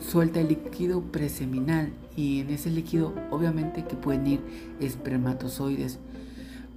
[0.00, 4.40] suelta el líquido preseminal y en ese líquido obviamente que pueden ir
[4.78, 5.98] espermatozoides.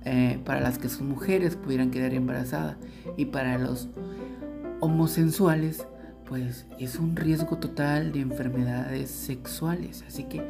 [0.05, 2.75] Eh, para las que son mujeres pudieran quedar embarazadas
[3.15, 3.87] y para los
[4.81, 5.87] homosensuales
[6.27, 10.03] pues es un riesgo total de enfermedades sexuales.
[10.07, 10.41] Así que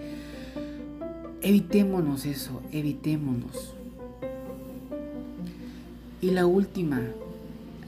[1.41, 3.75] evitémonos eso, evitémonos.
[6.21, 7.01] Y la última,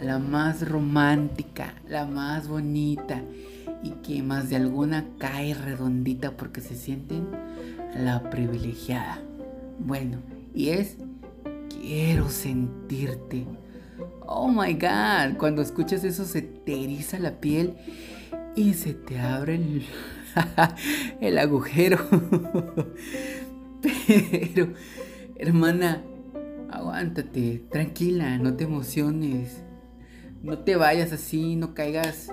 [0.02, 3.22] la más romántica, la más bonita
[3.82, 7.28] y que más de alguna cae redondita porque se sienten
[7.98, 9.20] la privilegiada.
[9.80, 10.18] Bueno,
[10.54, 10.98] y es
[11.86, 13.46] quiero sentirte.
[14.26, 17.76] Oh my god, cuando escuchas eso se te la piel
[18.56, 19.60] y se te abre
[21.22, 22.00] el, agujero.
[24.08, 24.74] Pero,
[25.38, 26.02] hermana,
[26.72, 29.66] aguántate, tranquila, no te emociones
[30.46, 32.32] no te vayas así, no caigas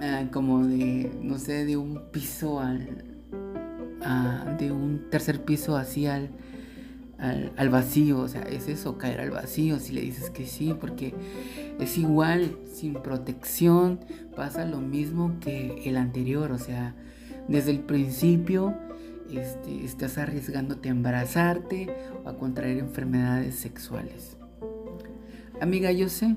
[0.00, 3.04] ah, como de, no sé, de un piso al,
[4.58, 6.06] de un tercer piso así
[7.18, 11.14] al, vacío, o sea, es eso, caer al vacío si le dices que sí, porque
[11.80, 14.00] es igual, sin protección,
[14.34, 16.94] pasa lo mismo que el anterior, o sea,
[17.48, 18.74] desde el principio
[19.30, 21.88] este, estás arriesgándote a embarazarte
[22.24, 24.36] o a contraer enfermedades sexuales.
[25.60, 26.36] Amiga, yo sé,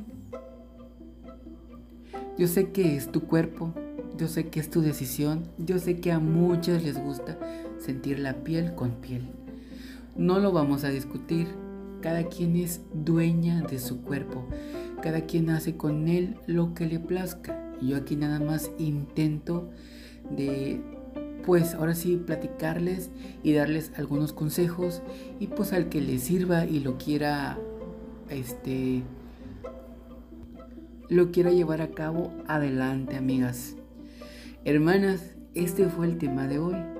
[2.37, 3.73] yo sé que es tu cuerpo,
[4.17, 7.37] yo sé que es tu decisión, yo sé que a muchos les gusta
[7.79, 9.38] sentir la piel con piel.
[10.19, 11.47] No lo vamos a discutir.
[12.01, 14.45] Cada quien es dueña de su cuerpo.
[15.01, 17.71] Cada quien hace con él lo que le plazca.
[17.81, 19.69] Yo aquí nada más intento
[20.29, 20.81] de,
[21.45, 23.11] pues ahora sí, platicarles
[23.43, 25.01] y darles algunos consejos.
[25.39, 27.57] Y pues al que le sirva y lo quiera,
[28.29, 29.03] este,
[31.07, 33.77] lo quiero llevar a cabo, adelante amigas.
[34.65, 36.98] Hermanas, este fue el tema de hoy.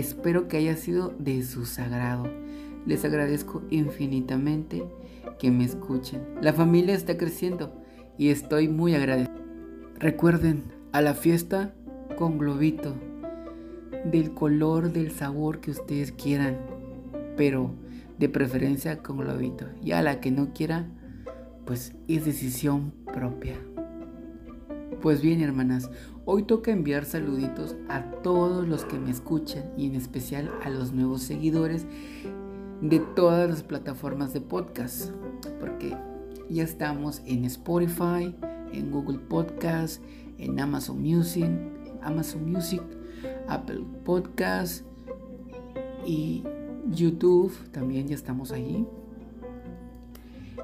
[0.00, 2.26] Espero que haya sido de su sagrado.
[2.86, 4.82] Les agradezco infinitamente
[5.38, 6.22] que me escuchen.
[6.40, 7.74] La familia está creciendo
[8.16, 9.38] y estoy muy agradecido.
[9.98, 11.74] Recuerden, a la fiesta
[12.16, 12.94] con globito,
[14.06, 16.56] del color, del sabor que ustedes quieran,
[17.36, 17.74] pero
[18.18, 19.66] de preferencia con globito.
[19.84, 20.88] Y a la que no quiera,
[21.66, 23.58] pues es decisión propia.
[25.00, 25.88] Pues bien, hermanas,
[26.26, 30.92] hoy toca enviar saluditos a todos los que me escuchan y en especial a los
[30.92, 31.86] nuevos seguidores
[32.82, 35.10] de todas las plataformas de podcast,
[35.58, 35.96] porque
[36.50, 38.36] ya estamos en Spotify,
[38.74, 40.02] en Google Podcast,
[40.36, 41.48] en Amazon Music,
[42.02, 42.82] Amazon Music,
[43.48, 44.84] Apple Podcast
[46.04, 46.44] y
[46.90, 48.86] YouTube, también ya estamos allí.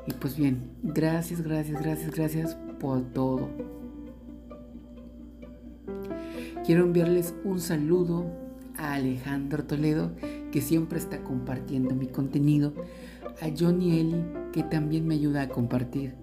[0.06, 3.75] Y pues bien, gracias, gracias, gracias, gracias por todo.
[6.66, 8.26] Quiero enviarles un saludo
[8.76, 10.10] a Alejandro Toledo,
[10.50, 12.74] que siempre está compartiendo mi contenido,
[13.40, 16.16] a Johnny Eli, que también me ayuda a compartir,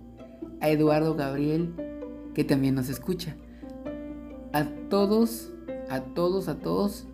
[0.59, 1.73] a Eduardo Gabriel,
[2.33, 3.37] que también nos escucha.
[4.51, 5.53] A todos,
[5.89, 7.07] a todos, a todos,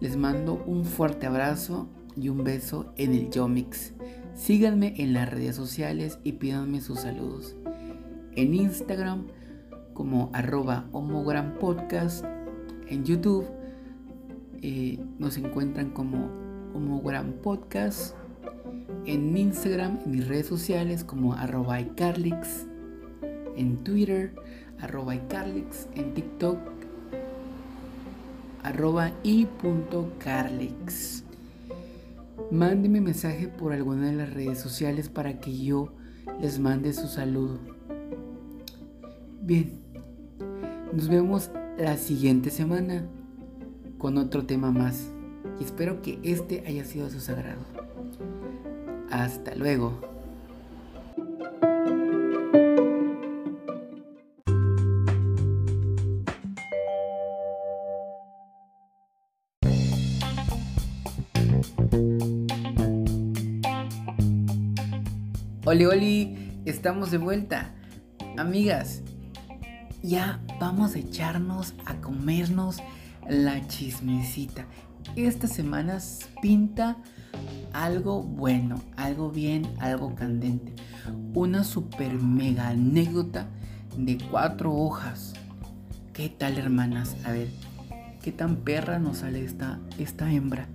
[0.00, 3.92] les mando un fuerte abrazo y un beso en el Yomix.
[4.34, 7.54] Síganme en las redes sociales y pídanme sus saludos.
[8.34, 9.26] En Instagram
[9.92, 12.35] como arroba homogrampodcast.
[12.88, 13.44] En YouTube
[14.62, 16.30] eh, nos encuentran como
[16.74, 18.14] homogram podcast.
[19.04, 22.66] En Instagram, en mis redes sociales como arroba icarlix.
[23.56, 24.34] En Twitter,
[24.80, 25.88] arroba icarlix.
[25.94, 26.58] En TikTok,
[28.62, 31.24] arroba i.carlix.
[32.50, 35.92] Mándeme mensaje por alguna de las redes sociales para que yo
[36.40, 37.58] les mande su saludo.
[39.40, 39.72] Bien,
[40.92, 43.06] nos vemos la siguiente semana
[43.98, 45.10] con otro tema más
[45.60, 47.60] y espero que este haya sido a su sagrado.
[49.10, 50.00] Hasta luego.
[65.66, 67.74] Oli, oli, estamos de vuelta.
[68.38, 69.02] Amigas,
[70.02, 72.78] ya vamos a echarnos a comernos
[73.28, 74.66] la chismecita.
[75.14, 75.98] Esta semana
[76.40, 76.96] pinta
[77.72, 80.72] algo bueno, algo bien, algo candente.
[81.34, 83.46] Una super mega anécdota
[83.96, 85.34] de cuatro hojas.
[86.12, 87.16] ¿Qué tal, hermanas?
[87.24, 87.48] A ver,
[88.22, 90.66] ¿qué tan perra nos sale esta, esta hembra?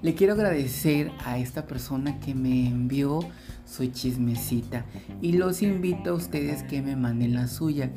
[0.00, 3.20] Le quiero agradecer a esta persona que me envió
[3.66, 4.86] su chismecita
[5.20, 7.90] y los invito a ustedes que me manden la suya.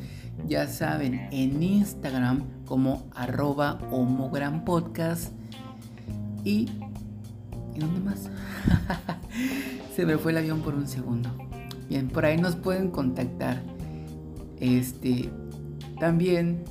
[0.48, 5.34] Ya saben, en Instagram como arroba homogrampodcast
[6.44, 6.70] y...
[7.74, 8.30] ¿Y dónde más?
[9.96, 11.30] Se me fue el avión por un segundo.
[11.88, 13.62] Bien, por ahí nos pueden contactar.
[14.60, 15.30] Este,
[16.00, 16.64] también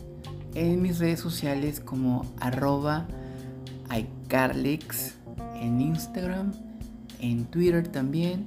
[0.55, 3.07] en mis redes sociales como arroba
[3.91, 5.15] iCarlix
[5.55, 6.53] en Instagram,
[7.21, 8.47] en Twitter también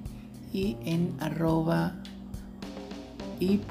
[0.51, 1.95] y en arroba
[3.44, 3.62] y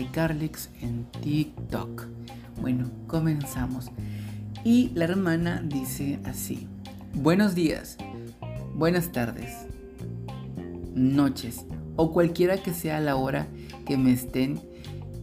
[0.00, 2.06] iCarlix en TikTok.
[2.60, 3.90] Bueno, comenzamos.
[4.64, 6.68] Y la hermana dice así,
[7.14, 7.96] buenos días,
[8.74, 9.66] buenas tardes,
[10.94, 11.64] noches
[11.96, 13.46] o cualquiera que sea la hora
[13.86, 14.60] que me estén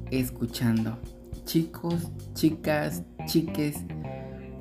[0.10, 0.98] escuchando.
[1.46, 3.78] Chicos, chicas, chiques,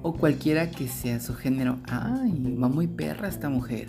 [0.03, 1.79] o cualquiera que sea su género.
[1.85, 3.89] Ay, va muy perra esta mujer.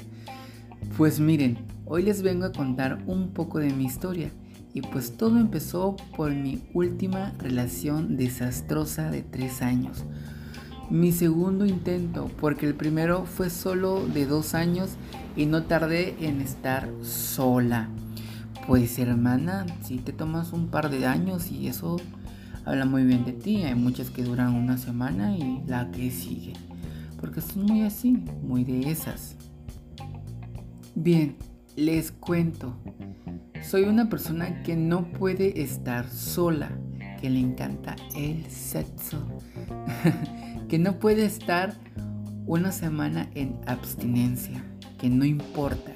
[0.96, 4.32] Pues miren, hoy les vengo a contar un poco de mi historia.
[4.76, 10.04] Y pues todo empezó por mi última relación desastrosa de tres años.
[10.90, 14.98] Mi segundo intento, porque el primero fue solo de dos años
[15.38, 17.88] y no tardé en estar sola.
[18.68, 21.96] Pues hermana, si te tomas un par de años y eso
[22.66, 23.64] habla muy bien de ti.
[23.64, 26.52] Hay muchas que duran una semana y la que sigue.
[27.22, 28.12] Porque son muy así,
[28.44, 29.38] muy de esas.
[30.96, 31.38] Bien,
[31.76, 32.76] les cuento.
[33.64, 36.72] Soy una persona que no puede estar sola,
[37.20, 39.18] que le encanta el sexo,
[40.70, 41.74] que no puede estar
[42.46, 44.64] una semana en abstinencia,
[44.98, 45.94] que no importa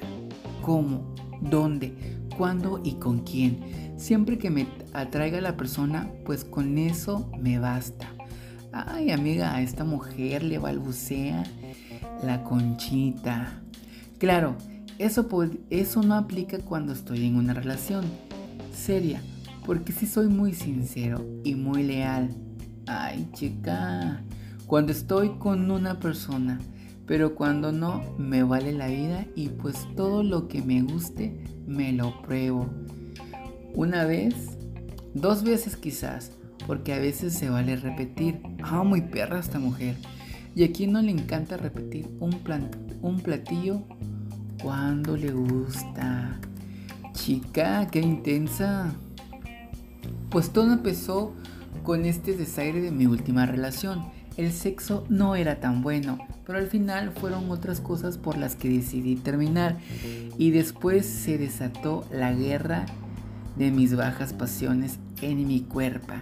[0.62, 1.94] cómo, dónde,
[2.36, 8.08] cuándo y con quién Siempre que me atraiga la persona, pues con eso me basta.
[8.72, 11.44] Ay, amiga, a esta mujer le balbucea
[12.24, 13.60] la conchita.
[14.16, 14.56] Claro,
[15.00, 15.26] eso,
[15.70, 18.04] eso no aplica cuando estoy en una relación
[18.70, 19.22] seria,
[19.64, 22.28] porque si soy muy sincero y muy leal.
[22.86, 24.22] Ay, chica,
[24.66, 26.60] cuando estoy con una persona,
[27.06, 31.94] pero cuando no, me vale la vida y pues todo lo que me guste, me
[31.94, 32.68] lo pruebo.
[33.74, 34.34] Una vez,
[35.14, 36.32] dos veces quizás,
[36.66, 38.42] porque a veces se vale repetir.
[38.62, 39.96] Ah, muy perra esta mujer.
[40.54, 42.36] Y a quien no le encanta repetir un,
[43.00, 43.82] un platillo
[44.62, 46.38] cuando le gusta.
[47.12, 48.92] Chica, qué intensa.
[50.30, 51.34] Pues todo empezó
[51.82, 54.06] con este desaire de mi última relación.
[54.36, 58.68] El sexo no era tan bueno, pero al final fueron otras cosas por las que
[58.68, 59.78] decidí terminar.
[60.38, 62.86] Y después se desató la guerra
[63.56, 66.14] de mis bajas pasiones en mi cuerpo.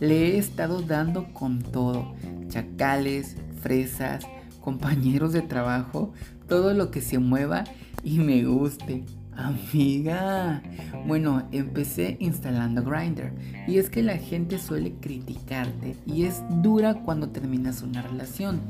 [0.00, 2.14] Le he estado dando con todo,
[2.48, 4.24] chacales, fresas,
[4.60, 6.12] compañeros de trabajo,
[6.48, 7.64] todo lo que se mueva
[8.02, 9.04] y me guste.
[9.36, 10.62] Amiga,
[11.06, 13.32] bueno, empecé instalando Grindr
[13.66, 18.60] y es que la gente suele criticarte y es dura cuando terminas una relación,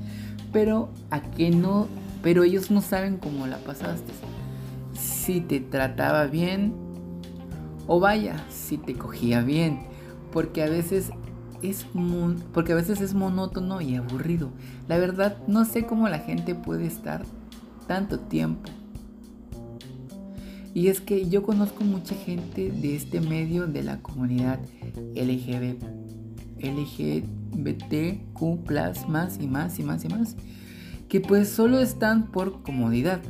[0.54, 1.86] pero a qué no,
[2.22, 4.12] pero ellos no saben cómo la pasaste.
[4.94, 6.72] Si te trataba bien,
[7.86, 9.80] o vaya, si te cogía bien,
[10.32, 11.10] porque a veces
[11.62, 11.86] es
[12.52, 14.50] porque a veces es monótono y aburrido.
[14.88, 17.24] La verdad, no sé cómo la gente puede estar
[17.86, 18.70] tanto tiempo.
[20.74, 24.58] Y es que yo conozco mucha gente de este medio de la comunidad
[25.14, 25.80] LGBT,
[26.60, 28.40] LGBTQ,
[29.08, 30.36] más y más y más y más,
[31.08, 33.20] que pues solo están por comodidad,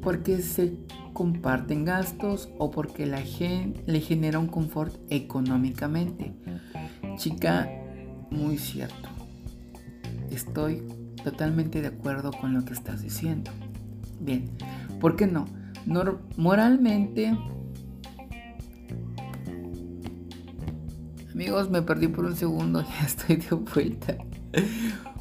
[0.00, 0.76] porque se
[1.12, 6.32] comparten gastos o porque la gente le genera un confort económicamente.
[7.16, 7.68] Chica,
[8.30, 9.08] muy cierto.
[10.30, 10.84] Estoy
[11.24, 13.50] totalmente de acuerdo con lo que estás diciendo.
[14.20, 14.48] Bien,
[15.00, 15.61] ¿por qué no?
[16.36, 17.36] Moralmente...
[21.32, 24.16] Amigos, me perdí por un segundo, ya estoy de vuelta.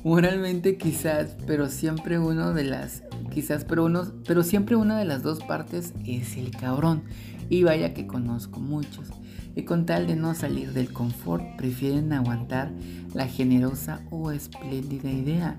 [0.03, 5.23] Moralmente quizás, pero siempre uno de las quizás, pero uno, pero siempre una de las
[5.23, 7.03] dos partes es el cabrón.
[7.49, 9.09] Y vaya que conozco muchos.
[9.55, 12.71] Y con tal de no salir del confort, prefieren aguantar
[13.13, 15.57] la generosa o espléndida idea.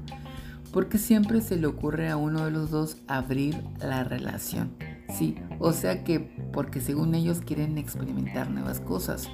[0.72, 4.70] Porque siempre se le ocurre a uno de los dos abrir la relación.
[5.12, 6.20] Sí, o sea que
[6.52, 9.28] porque según ellos quieren experimentar nuevas cosas.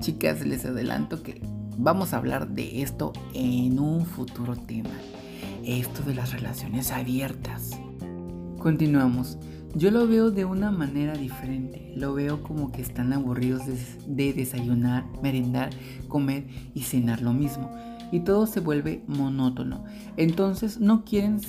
[0.00, 1.40] Chicas, les adelanto que
[1.78, 4.90] vamos a hablar de esto en un futuro tema.
[5.64, 7.70] Esto de las relaciones abiertas.
[8.58, 9.38] Continuamos.
[9.74, 11.92] Yo lo veo de una manera diferente.
[11.96, 13.62] Lo veo como que están aburridos
[14.06, 15.70] de, desayunar, merendar,
[16.08, 17.70] comer y cenar lo mismo.
[18.10, 19.84] Y todo se vuelve monótono.
[20.18, 21.40] Entonces no quieren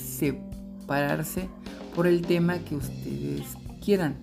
[0.84, 1.48] separarse
[1.94, 4.16] por el tema que ustedes quieran.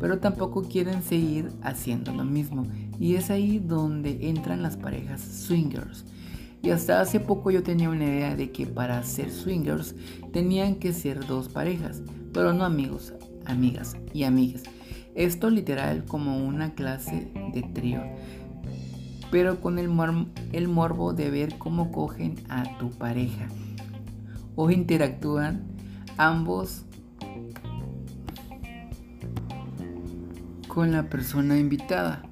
[0.00, 2.66] Pero tampoco quieren seguir haciendo lo mismo.
[2.98, 6.04] Y es ahí donde entran las parejas swingers.
[6.62, 9.94] Y hasta hace poco yo tenía una idea de que para ser swingers
[10.32, 12.02] tenían que ser dos parejas,
[12.34, 13.14] pero no amigos,
[13.46, 14.64] amigas y amigas.
[15.14, 18.02] Esto literal como una clase de trío,
[19.30, 19.90] pero con el,
[20.52, 23.48] el morbo de ver cómo cogen a tu pareja
[24.56, 25.69] o interactúan
[26.20, 26.82] ambos
[30.68, 32.22] con la persona invitada.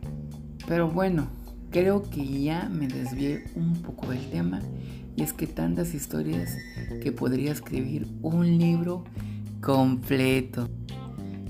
[0.66, 1.28] Pero bueno,
[1.70, 4.60] creo que ya me desvié un poco del tema
[5.16, 6.54] y es que tantas historias
[7.02, 9.04] que podría escribir un libro
[9.62, 10.68] completo.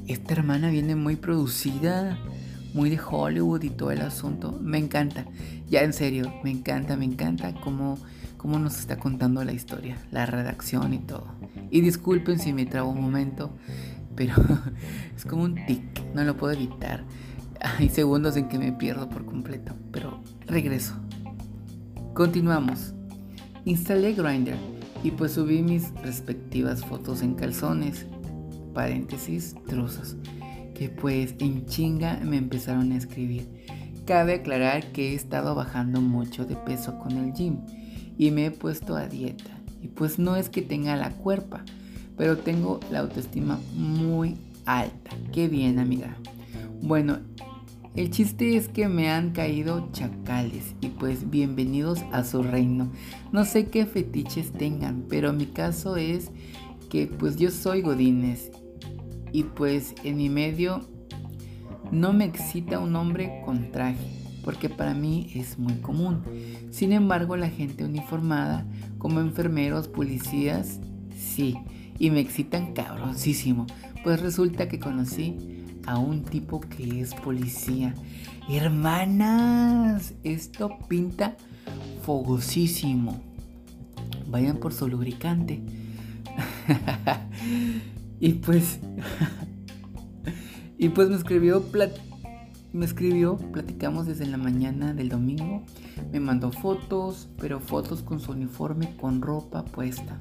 [0.07, 2.19] Esta hermana viene muy producida,
[2.73, 4.59] muy de Hollywood y todo el asunto.
[4.63, 5.27] Me encanta,
[5.69, 7.99] ya en serio, me encanta, me encanta cómo,
[8.39, 11.27] cómo nos está contando la historia, la redacción y todo.
[11.71, 13.51] Y disculpen si me trabo un momento,
[14.15, 14.35] pero
[15.17, 15.83] es como un tic,
[16.15, 17.05] no lo puedo evitar.
[17.61, 20.95] Hay segundos en que me pierdo por completo, pero regreso.
[22.15, 22.95] Continuamos.
[23.65, 24.55] Instalé Grindr
[25.03, 28.07] y pues subí mis respectivas fotos en calzones,
[28.73, 30.17] paréntesis, trozos,
[30.75, 33.49] que pues en chinga me empezaron a escribir.
[34.07, 37.59] Cabe aclarar que he estado bajando mucho de peso con el gym
[38.19, 39.51] y me he puesto a dieta.
[39.81, 41.65] Y pues no es que tenga la cuerpa,
[42.17, 45.13] pero tengo la autoestima muy alta.
[45.33, 46.17] Qué bien, amiga.
[46.83, 47.19] Bueno,
[47.95, 52.93] el chiste es que me han caído chacales y pues bienvenidos a su reino.
[53.33, 56.31] No sé qué fetiches tengan, pero mi caso es
[56.91, 58.51] que pues yo soy Godines
[59.33, 60.83] y pues en mi medio
[61.91, 64.18] no me excita un hombre con traje,
[64.49, 66.23] porque para mí es muy común.
[66.71, 70.81] Sin embargo, la gente uniformada, como enfermeros, policías,
[71.15, 71.59] sí,
[71.99, 73.67] y me excitan cabroncísimo,
[74.03, 75.37] pues resulta que conocí
[75.85, 77.95] a un tipo que es policía.
[78.49, 81.37] Hermanas, esto pinta
[82.03, 83.21] fogosísimo.
[84.31, 85.61] Vayan por su lubricante.
[88.19, 88.79] y pues
[90.79, 91.65] y pues me escribió
[92.73, 95.63] me escribió, platicamos desde la mañana del domingo,
[96.13, 100.19] me mandó fotos, pero fotos con su uniforme con ropa puesta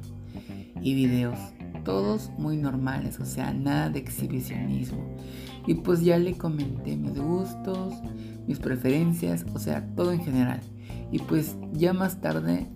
[0.81, 1.37] y videos,
[1.83, 5.17] todos muy normales, o sea, nada de exhibicionismo.
[5.65, 7.93] Y pues ya le comenté mis gustos,
[8.47, 10.61] mis preferencias, o sea, todo en general.
[11.11, 12.67] Y pues ya más tarde,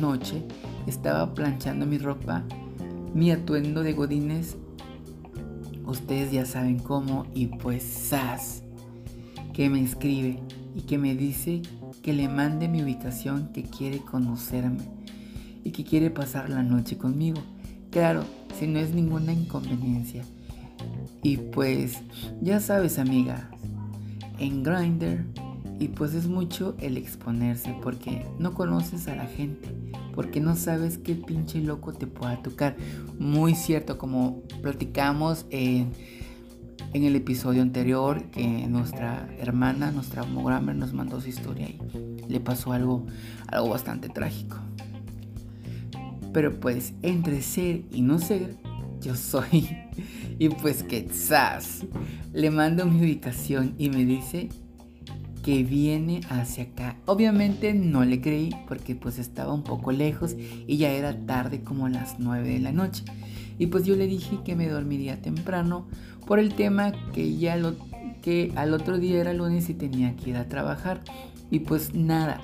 [0.00, 0.42] noche,
[0.86, 2.44] estaba planchando mi ropa,
[3.14, 4.56] mi atuendo de godines.
[5.86, 8.62] Ustedes ya saben cómo y pues ¡zas!
[9.52, 10.40] Que me escribe
[10.74, 11.62] y que me dice
[12.02, 14.82] que le mande mi ubicación que quiere conocerme
[15.64, 17.40] y que quiere pasar la noche conmigo.
[17.90, 18.24] Claro,
[18.58, 20.24] si no es ninguna inconveniencia.
[21.22, 21.98] Y pues
[22.40, 23.50] ya sabes amiga,
[24.38, 25.24] en Grindr
[25.78, 29.68] y pues es mucho el exponerse porque no conoces a la gente,
[30.14, 32.76] porque no sabes qué pinche loco te pueda tocar.
[33.18, 35.92] Muy cierto, como platicamos en
[36.94, 41.78] en el episodio anterior que nuestra hermana, nuestra homogrammer nos mandó su historia y
[42.28, 43.06] le pasó algo,
[43.46, 44.58] algo bastante trágico.
[46.32, 48.56] Pero pues entre ser y no ser,
[49.00, 49.68] yo soy.
[50.38, 51.08] Y pues que
[52.32, 54.48] Le mando mi ubicación y me dice
[55.44, 56.96] que viene hacia acá.
[57.06, 60.34] Obviamente no le creí porque pues estaba un poco lejos
[60.66, 63.04] y ya era tarde como las 9 de la noche.
[63.58, 65.86] Y pues yo le dije que me dormiría temprano
[66.26, 67.74] por el tema que ya lo
[68.22, 71.00] que al otro día era lunes y tenía que ir a trabajar.
[71.50, 72.40] Y pues nada,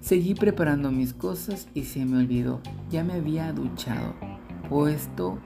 [0.00, 2.60] seguí preparando mis cosas y se me olvidó.
[2.90, 4.14] Ya me había duchado,
[4.68, 5.38] puesto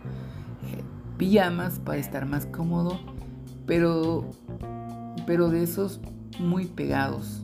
[0.62, 0.82] eh,
[1.18, 2.98] pijamas para estar más cómodo,
[3.66, 4.30] pero
[5.26, 6.00] pero de esos
[6.38, 7.42] muy pegados.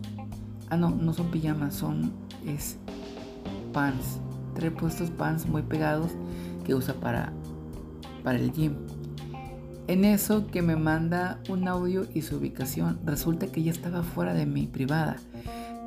[0.71, 2.13] Ah, no, no son pijamas, son
[2.47, 2.79] es
[3.73, 4.21] pants.
[4.55, 6.13] Tres puestos pants muy pegados
[6.65, 7.33] que usa para,
[8.23, 8.75] para el gym.
[9.89, 14.33] En eso que me manda un audio y su ubicación, resulta que ya estaba fuera
[14.33, 15.17] de mi privada.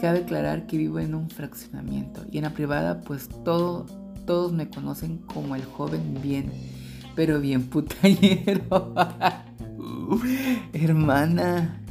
[0.02, 3.86] Cabe aclarar que vivo en un fraccionamiento y en la privada pues todo,
[4.26, 6.52] todos me conocen como el joven bien,
[7.16, 8.94] pero bien putañero.
[10.74, 11.82] Hermana,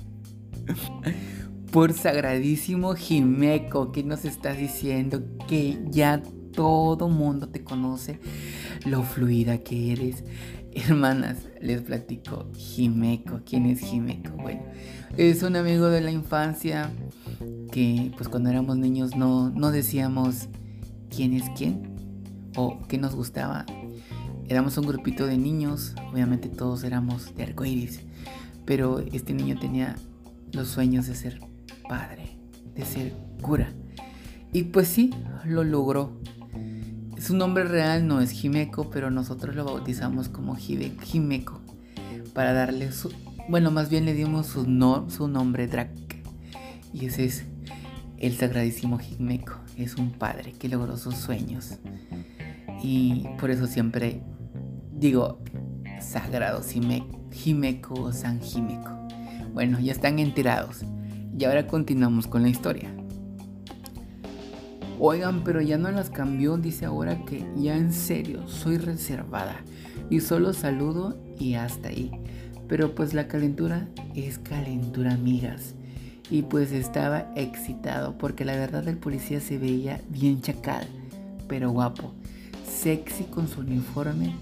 [1.73, 8.21] por sagradísimo Jimeco, que nos estás diciendo que ya todo mundo te conoce
[8.85, 10.25] lo fluida que eres.
[10.75, 14.31] Hermanas, les platico, Jimeco, ¿quién es Jimeco?
[14.37, 14.63] Bueno,
[15.17, 16.91] es un amigo de la infancia
[17.71, 20.49] que pues cuando éramos niños no, no decíamos
[21.15, 21.95] quién es quién
[22.57, 23.67] o qué nos gustaba.
[24.49, 28.01] Éramos un grupito de niños, obviamente todos éramos de arcoíris,
[28.65, 29.95] pero este niño tenía
[30.53, 31.41] los sueños de ser
[31.89, 32.37] padre,
[32.75, 33.73] de ser cura.
[34.53, 35.11] Y pues sí,
[35.45, 36.21] lo logró.
[37.25, 41.59] Su nombre real no es Jimeco, pero nosotros lo bautizamos como Jimeco
[42.35, 43.11] para darle su...
[43.49, 45.89] Bueno, más bien le dimos su, no, su nombre Drak.
[46.93, 47.47] Y ese es
[48.19, 49.55] el sagradísimo Jimeco.
[49.79, 51.79] Es un padre que logró sus sueños.
[52.83, 54.21] Y por eso siempre
[54.93, 55.43] digo
[56.03, 56.61] sagrado
[57.33, 59.09] Jimeco o San Jimeco.
[59.55, 60.83] Bueno, ya están enterados.
[61.39, 62.95] Y ahora continuamos con la historia.
[65.07, 69.57] Oigan, pero ya no las cambió, dice ahora que ya en serio, soy reservada.
[70.09, 72.11] Y solo saludo y hasta ahí.
[72.69, 75.75] Pero pues la calentura es calentura, amigas.
[76.31, 80.89] Y pues estaba excitado porque la verdad el policía se veía bien chacal,
[81.49, 82.15] pero guapo,
[82.67, 84.35] sexy con su uniforme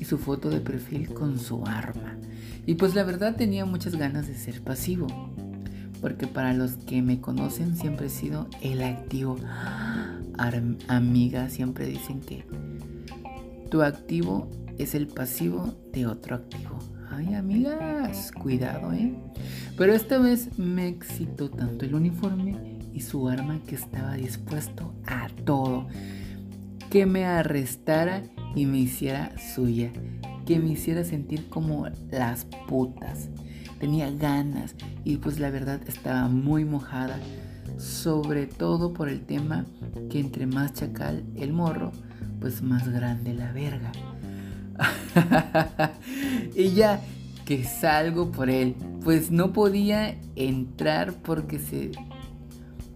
[0.00, 2.16] y su foto de perfil con su arma.
[2.64, 5.08] Y pues la verdad tenía muchas ganas de ser pasivo.
[6.00, 9.36] Porque para los que me conocen siempre he sido el activo.
[10.88, 12.44] amiga, siempre dicen que
[13.70, 16.78] tu activo es el pasivo de otro activo.
[17.10, 19.14] Ay, amigas, cuidado, ¿eh?
[19.76, 25.28] Pero esta vez me excitó tanto el uniforme y su arma que estaba dispuesto a
[25.44, 25.86] todo.
[26.90, 28.22] Que me arrestara
[28.54, 29.92] y me hiciera suya
[30.46, 33.28] que me hiciera sentir como las putas.
[33.78, 34.74] Tenía ganas
[35.04, 37.18] y pues la verdad estaba muy mojada,
[37.78, 39.66] sobre todo por el tema
[40.10, 41.92] que entre más chacal el morro,
[42.40, 43.92] pues más grande la verga.
[46.54, 47.00] y ya
[47.44, 48.74] que salgo por él,
[49.04, 51.92] pues no podía entrar porque se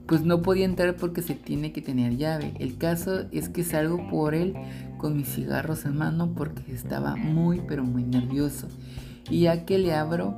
[0.07, 2.53] pues no podía entrar porque se tiene que tener llave.
[2.59, 4.55] El caso es que salgo por él
[4.99, 8.67] con mis cigarros en mano porque estaba muy pero muy nervioso.
[9.31, 10.37] Y ya que le abro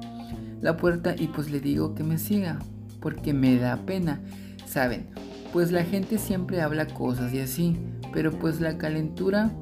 [0.62, 2.58] la puerta y pues le digo que me siga
[3.00, 4.22] porque me da pena.
[4.66, 5.08] Saben,
[5.52, 7.76] pues la gente siempre habla cosas y así,
[8.12, 9.52] pero pues la calentura...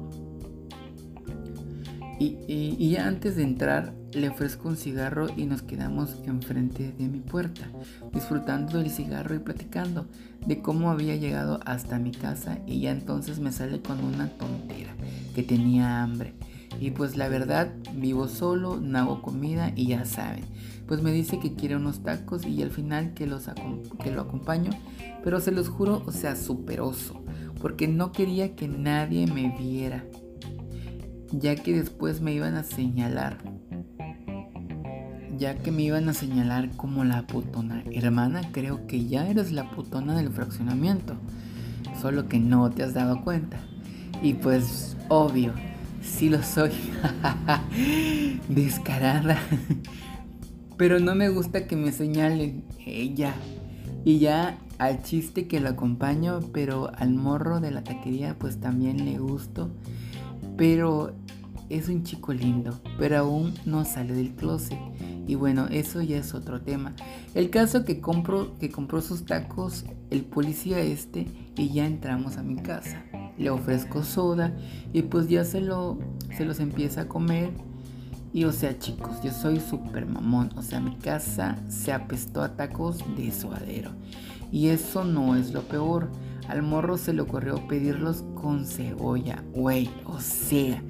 [2.19, 7.07] Y, y ya antes de entrar le ofrezco un cigarro y nos quedamos enfrente de
[7.07, 7.67] mi puerta,
[8.13, 10.05] disfrutando del cigarro y platicando
[10.45, 14.93] de cómo había llegado hasta mi casa y ya entonces me sale con una tontera,
[15.33, 16.33] que tenía hambre.
[16.79, 20.45] Y pues la verdad, vivo solo, no hago comida y ya saben.
[20.91, 23.49] Pues me dice que quiere unos tacos y al final que, los
[24.03, 24.71] que lo acompaño.
[25.23, 27.23] Pero se los juro, o sea, superoso.
[27.61, 30.03] Porque no quería que nadie me viera.
[31.31, 33.37] Ya que después me iban a señalar
[35.37, 37.85] ya que me iban a señalar como la putona.
[37.93, 41.15] Hermana, creo que ya eres la putona del fraccionamiento.
[42.01, 43.61] Solo que no te has dado cuenta.
[44.21, 45.53] Y pues, obvio,
[46.01, 46.71] sí lo soy.
[48.49, 49.37] Descarada.
[50.81, 53.35] Pero no me gusta que me señalen ella.
[54.03, 59.05] Y ya al chiste que lo acompaño, pero al morro de la taquería pues también
[59.05, 59.69] le gusto.
[60.57, 61.13] Pero
[61.69, 64.79] es un chico lindo, pero aún no sale del closet
[65.27, 66.95] Y bueno, eso ya es otro tema.
[67.35, 71.27] El caso que compro, que compró sus tacos el policía este
[71.57, 73.05] y ya entramos a mi casa.
[73.37, 74.57] Le ofrezco soda
[74.93, 75.99] y pues ya se, lo,
[76.35, 77.51] se los empieza a comer.
[78.33, 80.51] Y o sea chicos, yo soy súper mamón.
[80.55, 83.91] O sea, mi casa se apestó a tacos de suadero.
[84.51, 86.09] Y eso no es lo peor.
[86.47, 89.43] Al morro se le ocurrió pedirlos con cebolla.
[89.53, 90.81] Güey, o sea,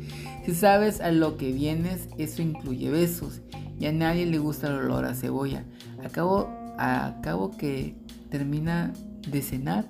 [0.46, 3.42] si sabes a lo que vienes, eso incluye besos.
[3.80, 5.66] Y a nadie le gusta el olor a cebolla.
[6.04, 7.96] Acabo, acabo que
[8.30, 8.94] termina
[9.28, 9.86] de cenar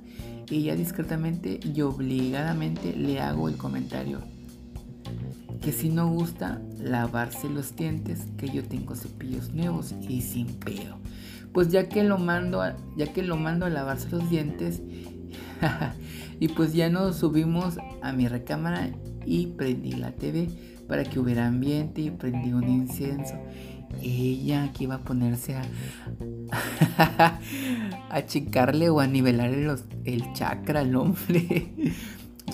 [0.49, 4.19] y ya discretamente y obligadamente le hago el comentario
[5.62, 10.97] que si no gusta lavarse los dientes, que yo tengo cepillos nuevos y sin pedo.
[11.53, 14.82] Pues ya que lo mando a, ya que lo mando a lavarse los dientes
[16.39, 18.89] y pues ya nos subimos a mi recámara
[19.26, 20.49] y prendí la TV
[20.88, 23.36] para que hubiera ambiente y prendí un incienso.
[24.01, 25.64] Ella que iba a ponerse a
[26.97, 27.39] a
[28.09, 29.51] achicarle o a nivelar
[30.05, 31.74] el chakra al hombre.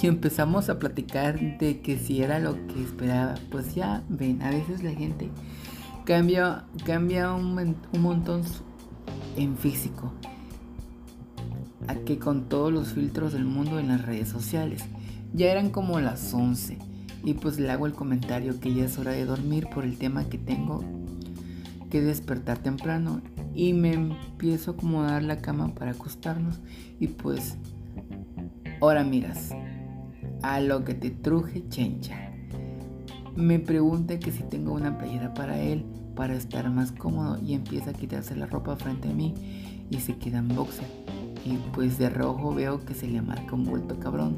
[0.02, 3.36] Y empezamos a platicar de que si era lo que esperaba.
[3.50, 5.30] Pues ya ven, a veces la gente
[6.06, 8.44] cambia, cambia un, montón
[9.36, 10.14] en físico.
[11.88, 14.84] A que con todos los filtros del mundo en las redes sociales.
[15.34, 16.78] Ya eran como las 11
[17.24, 20.26] y pues le hago el comentario que ya es hora de dormir por el tema
[20.26, 20.84] que tengo
[21.90, 23.22] que despertar temprano
[23.54, 26.60] y me empiezo a acomodar la cama para acostarnos
[27.00, 27.58] y pues
[28.80, 29.54] ahora miras
[30.42, 32.32] a lo que te truje chencha.
[33.36, 35.86] Me pregunta que si tengo una playera para él
[36.16, 39.36] para estar más cómodo y empieza a quitarse la ropa frente a mí
[39.90, 40.88] y se queda en boxer.
[41.46, 44.38] Y pues de rojo veo que se le marca un bulto cabrón.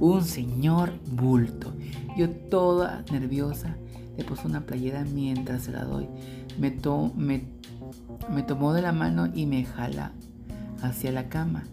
[0.00, 1.72] Un señor bulto.
[2.16, 3.76] Yo toda nerviosa
[4.16, 6.08] le puse una playera mientras se la doy.
[6.58, 6.76] Me,
[7.16, 7.44] me,
[8.34, 10.12] me tomó de la mano y me jala
[10.82, 11.64] hacia la cama.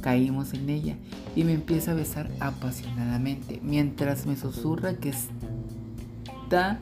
[0.00, 0.96] Caímos en ella
[1.36, 6.78] y me empieza a besar apasionadamente mientras me susurra que está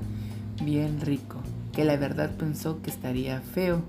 [0.65, 1.37] bien rico,
[1.73, 3.83] que la verdad pensó que estaría feo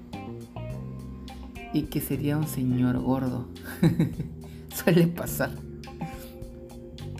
[1.73, 3.47] y que sería un señor gordo.
[4.73, 5.51] Suele pasar.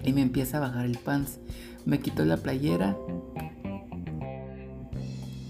[0.04, 1.40] Y me empieza a bajar el pants.
[1.86, 2.98] Me quitó la playera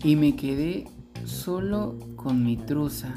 [0.03, 0.85] y me quedé
[1.25, 3.13] solo con mi truza,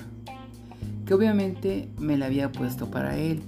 [1.06, 3.42] que obviamente me la había puesto para él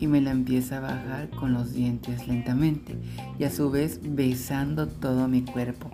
[0.00, 2.96] y me la empieza a bajar con los dientes lentamente
[3.38, 5.90] y a su vez besando todo mi cuerpo.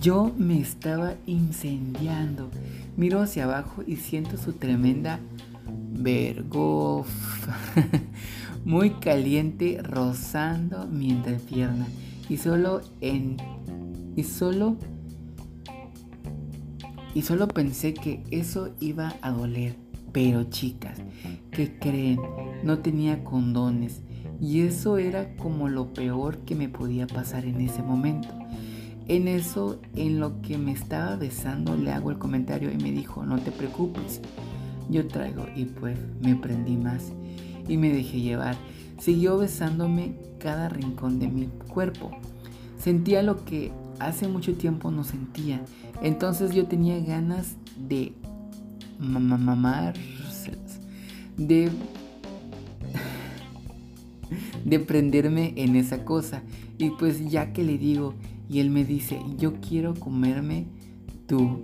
[0.00, 2.50] Yo me estaba incendiando.
[2.96, 5.20] Miro hacia abajo y siento su tremenda
[5.92, 7.08] vergof
[8.64, 11.86] muy caliente rozando mi entrepierna
[12.28, 13.36] y solo en
[14.16, 14.76] y solo
[17.14, 19.74] y solo pensé que eso iba a doler.
[20.12, 20.98] Pero chicas,
[21.50, 22.20] ¿qué creen?
[22.64, 24.02] No tenía condones.
[24.40, 28.28] Y eso era como lo peor que me podía pasar en ese momento.
[29.06, 33.24] En eso, en lo que me estaba besando, le hago el comentario y me dijo,
[33.24, 34.20] no te preocupes,
[34.88, 35.46] yo traigo.
[35.54, 37.12] Y pues me prendí más
[37.68, 38.56] y me dejé llevar.
[38.98, 42.10] Siguió besándome cada rincón de mi cuerpo.
[42.78, 45.60] Sentía lo que hace mucho tiempo no sentía.
[46.02, 48.14] Entonces yo tenía ganas de
[49.00, 49.94] mamar,
[51.36, 51.70] de
[54.64, 56.42] de prenderme en esa cosa.
[56.78, 58.14] Y pues ya que le digo
[58.48, 60.66] y él me dice, yo quiero comerme
[61.26, 61.62] tu,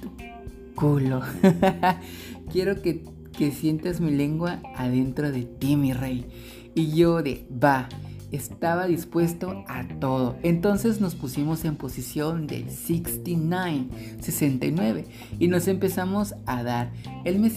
[0.00, 1.22] tu culo.
[2.52, 3.04] quiero que,
[3.36, 6.26] que sientas mi lengua adentro de ti, mi rey.
[6.74, 7.88] Y yo de, va
[8.32, 10.36] estaba dispuesto a todo.
[10.42, 13.88] Entonces nos pusimos en posición de 69,
[14.20, 15.04] 69
[15.38, 16.92] y nos empezamos a dar.
[17.24, 17.50] Él me,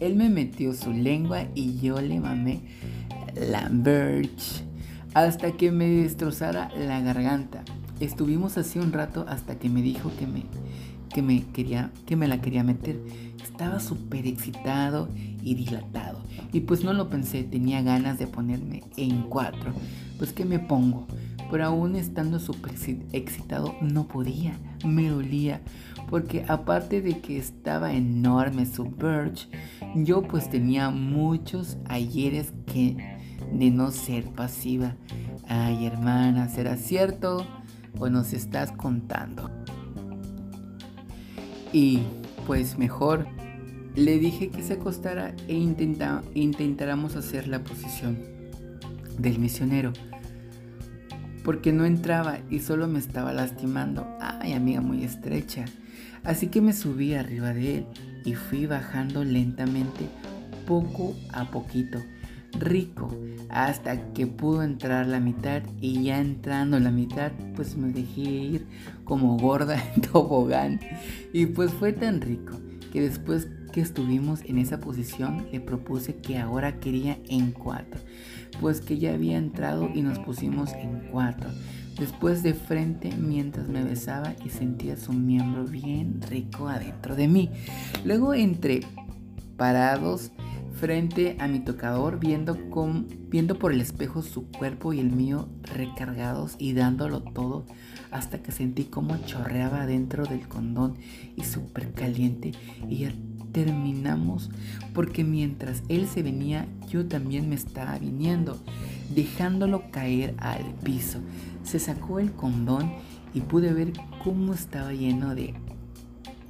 [0.00, 2.60] él me metió su lengua y yo le mamé
[3.34, 4.64] la birch
[5.14, 7.64] hasta que me destrozara la garganta.
[8.00, 10.42] Estuvimos así un rato hasta que me dijo que me,
[11.08, 13.00] que me, quería, que me la quería meter.
[13.56, 16.20] Estaba súper excitado y dilatado.
[16.52, 19.72] Y pues no lo pensé, tenía ganas de ponerme en cuatro.
[20.18, 21.06] Pues que me pongo.
[21.50, 22.74] Pero aún estando súper
[23.12, 25.62] excitado no podía, me dolía.
[26.10, 28.92] Porque aparte de que estaba enorme su
[29.94, 32.98] yo pues tenía muchos ayeres que
[33.54, 34.96] de no ser pasiva.
[35.48, 37.46] Ay hermana, ¿será cierto
[37.98, 39.50] o nos estás contando?
[41.72, 42.00] Y
[42.46, 43.26] pues mejor
[43.96, 48.18] le dije que se acostara e intentáramos hacer la posición
[49.18, 49.92] del misionero.
[51.42, 54.04] porque no entraba y solo me estaba lastimando.
[54.20, 55.64] Ay, amiga muy estrecha.
[56.24, 57.86] Así que me subí arriba de él
[58.24, 60.08] y fui bajando lentamente,
[60.66, 62.02] poco a poquito,
[62.58, 63.16] rico,
[63.48, 68.66] hasta que pudo entrar la mitad y ya entrando la mitad, pues me dejé ir
[69.04, 70.80] como gorda en tobogán.
[71.32, 72.58] Y pues fue tan rico
[72.92, 73.48] que después
[73.80, 78.00] estuvimos en esa posición le propuse que ahora quería en cuatro,
[78.60, 81.50] pues que ya había entrado y nos pusimos en cuatro.
[81.98, 87.50] Después de frente mientras me besaba y sentía su miembro bien rico adentro de mí.
[88.04, 88.80] Luego entre
[89.56, 90.30] parados
[90.76, 92.58] frente a mi tocador viendo,
[93.28, 97.64] viendo por el espejo su cuerpo y el mío recargados y dándolo todo
[98.10, 100.96] hasta que sentí como chorreaba dentro del condón
[101.34, 102.52] y súper caliente
[102.88, 103.12] y ya
[103.64, 104.50] terminamos
[104.92, 108.58] porque mientras él se venía yo también me estaba viniendo
[109.14, 111.20] dejándolo caer al piso
[111.66, 112.92] se sacó el condón
[113.34, 113.92] y pude ver
[114.22, 115.54] cómo estaba lleno de,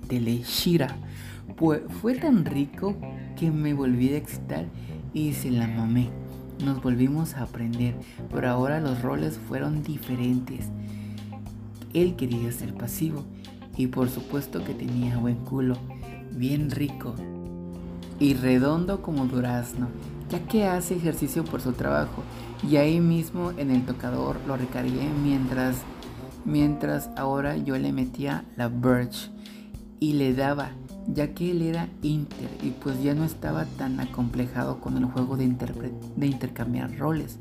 [0.09, 0.97] de lechira.
[1.57, 2.97] Pues fue tan rico
[3.37, 4.67] que me volví a excitar
[5.15, 6.11] y se la mamé.
[6.65, 7.95] Nos volvimos a aprender,
[8.33, 10.69] pero ahora los roles fueron diferentes.
[11.95, 13.25] Él quería ser pasivo
[13.77, 15.77] y por supuesto que tenía buen culo,
[16.37, 17.15] bien rico
[18.19, 19.89] y redondo como durazno,
[20.31, 22.23] ya que hace ejercicio por su trabajo.
[22.69, 25.77] Y ahí mismo en el tocador lo recargué mientras
[26.45, 29.31] mientras ahora yo le metía la birch
[29.99, 30.71] y le daba
[31.09, 35.37] ya que él era inter y pues ya no estaba tan acomplejado con el juego
[35.37, 35.47] de,
[36.17, 37.39] de intercambiar roles.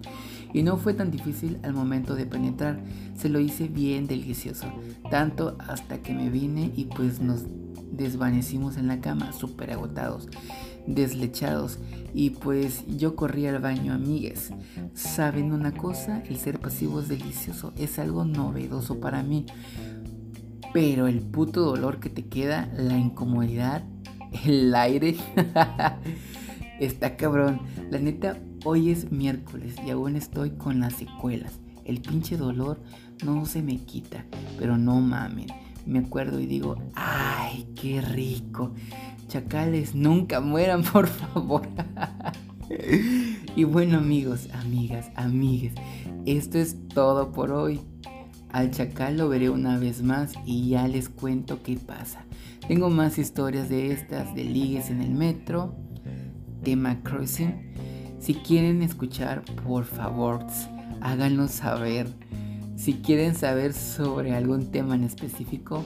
[0.54, 2.80] Y no fue tan difícil al momento de penetrar,
[3.18, 4.68] se lo hice bien delicioso,
[5.12, 7.44] tanto hasta que me vine y pues nos
[7.98, 10.28] desvanecimos en la cama, súper agotados
[10.88, 11.80] deslechados
[12.14, 14.52] y pues yo corrí al baño amigues.
[14.94, 16.22] ¿Saben una cosa?
[16.30, 19.46] El ser pasivo es delicioso, es algo novedoso para mí.
[20.74, 23.84] Pero el puto dolor que te queda, la incomodidad,
[24.46, 25.16] el aire,
[26.80, 27.62] está cabrón.
[27.90, 31.60] La neta, hoy es miércoles y aún estoy con las secuelas.
[31.86, 32.82] El pinche dolor
[33.24, 34.26] no se me quita,
[34.58, 35.48] pero no mamen.
[35.86, 38.74] Me acuerdo y digo, ay, qué rico.
[39.28, 41.62] Chacales, nunca mueran, por favor.
[43.56, 45.74] y bueno amigos, amigas, amigues,
[46.26, 47.82] esto es todo por hoy.
[48.50, 52.26] Al chacal lo veré una vez más y ya les cuento qué pasa.
[52.68, 55.76] Tengo más historias de estas, de ligues en el metro,
[56.64, 57.74] tema crossing.
[58.20, 60.46] Si quieren escuchar, por favor,
[61.02, 62.08] háganlo saber.
[62.76, 65.84] Si quieren saber sobre algún tema en específico,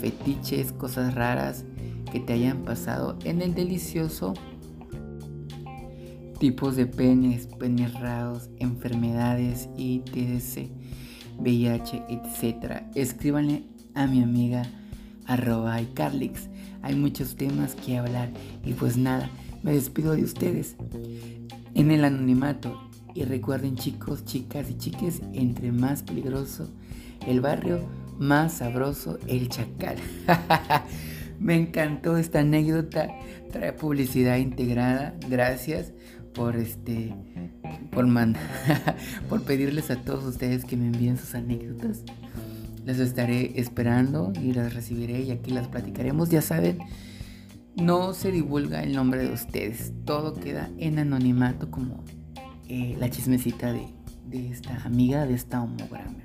[0.00, 1.64] fetiches, cosas raras,
[2.10, 4.34] que te hayan pasado en el delicioso
[6.40, 10.70] tipos de penes, penes raros, enfermedades, ITC,
[11.38, 12.82] VIH, etc.
[12.94, 13.64] Escríbanle
[13.94, 14.62] a mi amiga
[15.26, 16.48] arroba iCarlix.
[16.82, 18.30] Hay muchos temas que hablar
[18.64, 19.30] y pues nada,
[19.62, 20.76] me despido de ustedes
[21.74, 22.89] en el anonimato.
[23.14, 26.68] Y recuerden chicos, chicas y chiques, entre más peligroso
[27.26, 27.80] el barrio,
[28.18, 29.96] más sabroso el chacal.
[31.40, 33.08] Me encantó esta anécdota.
[33.50, 35.14] Trae publicidad integrada.
[35.28, 35.92] Gracias
[36.34, 37.14] por este
[37.90, 38.06] por
[39.28, 42.02] por pedirles a todos ustedes que me envíen sus anécdotas.
[42.84, 46.30] Las estaré esperando y las recibiré y aquí las platicaremos.
[46.30, 46.78] Ya saben,
[47.76, 49.92] no se divulga el nombre de ustedes.
[50.04, 52.04] Todo queda en anonimato como
[52.72, 53.88] eh, la chismecita de,
[54.28, 56.18] de esta amiga, de esta homograma.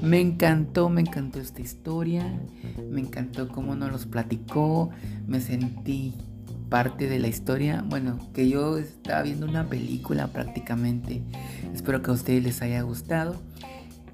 [0.00, 2.40] Me encantó, me encantó esta historia,
[2.90, 4.88] me encantó cómo nos los platicó,
[5.26, 6.14] me sentí
[6.70, 11.22] parte de la historia, bueno, que yo estaba viendo una película prácticamente.
[11.74, 13.36] Espero que a ustedes les haya gustado.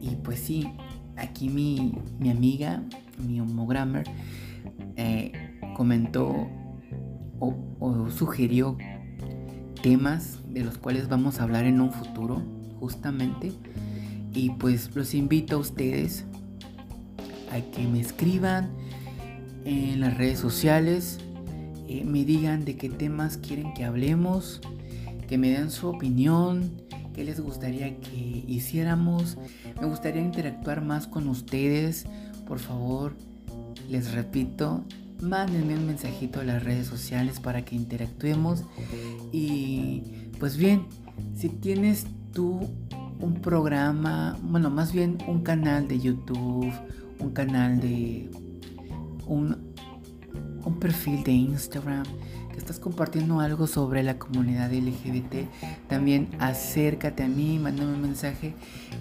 [0.00, 0.68] Y pues sí,
[1.14, 1.94] aquí mi,
[2.28, 2.82] amiga,
[3.24, 4.10] mi homogrammer,
[4.96, 5.30] eh,
[5.76, 6.48] comentó
[7.38, 8.76] o, o sugirió
[9.84, 12.40] temas de los cuales vamos a hablar en un futuro,
[12.80, 13.52] justamente.
[14.32, 16.24] Y pues los invito a ustedes
[17.52, 18.70] a que me escriban
[19.66, 21.18] en las redes sociales,
[21.86, 24.62] eh, me digan de qué temas quieren que hablemos,
[25.28, 26.72] que me den su opinión,
[27.12, 29.36] qué les gustaría que hiciéramos.
[29.78, 32.06] Me gustaría interactuar más con ustedes.
[32.46, 33.14] Por favor,
[33.90, 34.82] les repito,
[35.20, 38.64] mándenme un mensajito a las redes sociales para que interactuemos.
[39.32, 40.02] Y
[40.38, 40.86] pues bien,
[41.36, 42.68] si tienes tú
[43.20, 46.72] un programa, bueno, más bien un canal de YouTube,
[47.18, 48.30] un canal de
[49.26, 49.74] un,
[50.64, 52.04] un perfil de Instagram.
[52.52, 55.48] que estás compartiendo algo sobre la comunidad LGBT,
[55.88, 58.54] también acércate a mí, mándame un mensaje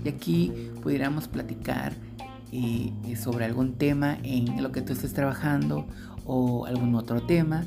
[0.04, 0.52] y aquí
[0.82, 1.94] pudiéramos platicar
[3.16, 5.88] sobre algún tema en lo que tú estés trabajando
[6.26, 7.66] o algún otro tema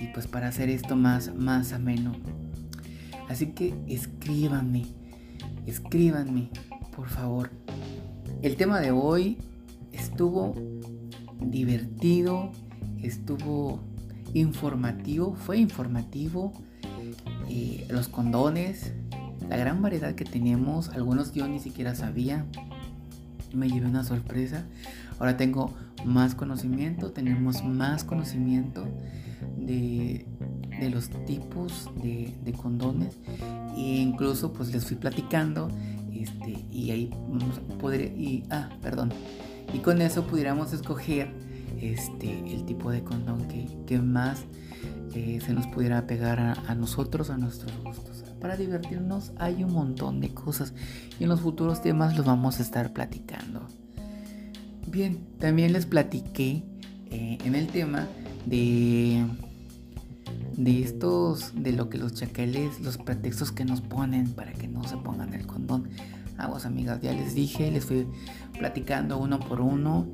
[0.00, 2.12] y pues para hacer esto más, más ameno.
[3.28, 4.86] Así que escríbanme,
[5.66, 6.50] escríbanme,
[6.94, 7.50] por favor.
[8.42, 9.38] El tema de hoy
[9.92, 10.54] estuvo
[11.40, 12.50] divertido,
[13.02, 13.80] estuvo
[14.34, 16.52] informativo, fue informativo.
[17.48, 18.92] Eh, los condones,
[19.48, 22.46] la gran variedad que tenemos, algunos yo ni siquiera sabía.
[23.54, 24.64] Me llevé una sorpresa.
[25.18, 25.74] Ahora tengo
[26.04, 28.84] más conocimiento, tenemos más conocimiento
[29.56, 30.26] de,
[30.90, 33.16] los tipos de, condones.
[33.76, 35.68] E incluso pues les fui platicando
[36.12, 39.10] este, y ahí vamos a y, ah, perdón,
[39.74, 41.32] y con eso pudiéramos escoger
[41.80, 44.44] este, el tipo de condón que, más
[45.14, 48.21] eh, se nos pudiera pegar a, nosotros, a nuestros gustos.
[48.42, 50.74] Para divertirnos hay un montón de cosas
[51.18, 53.66] y en los futuros temas los vamos a estar platicando.
[54.88, 56.64] Bien, también les platiqué
[57.10, 58.08] eh, en el tema
[58.44, 59.24] de
[60.56, 64.84] de estos, de lo que los chacales, los pretextos que nos ponen para que no
[64.84, 65.88] se pongan el condón.
[66.38, 68.06] Aguas amigas, ya les dije, les fui
[68.58, 70.06] platicando uno por uno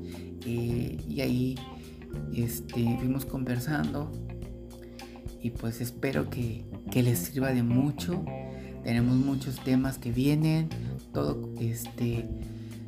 [0.45, 1.55] eh, y ahí
[2.33, 4.11] este, fuimos conversando
[5.41, 8.23] y pues espero que, que, les sirva de mucho.
[8.83, 10.69] Tenemos muchos temas que vienen,
[11.13, 12.27] todo este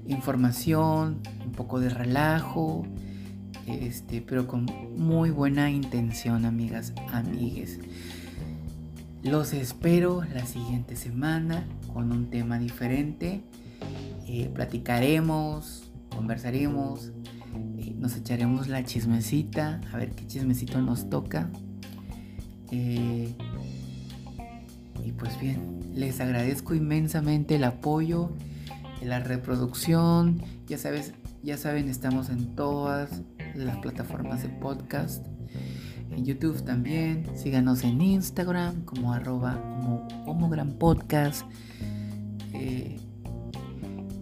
[0.07, 2.85] información, un poco de relajo,
[3.67, 4.65] este, pero con
[4.97, 7.79] muy buena intención, amigas, amigues.
[9.23, 13.43] Los espero la siguiente semana con un tema diferente.
[14.27, 17.11] Eh, platicaremos, conversaremos,
[17.77, 21.49] eh, nos echaremos la chismecita, a ver qué chismecito nos toca.
[22.71, 23.35] Eh,
[25.03, 28.31] y pues bien, les agradezco inmensamente el apoyo,
[29.03, 30.41] la reproducción.
[30.67, 33.21] Ya sabes, ya saben, estamos en todas
[33.55, 35.25] las plataformas de podcast.
[36.11, 37.25] En YouTube también.
[37.35, 39.59] Síganos en Instagram como arroba
[40.25, 41.45] como Podcast.
[42.53, 42.97] Eh,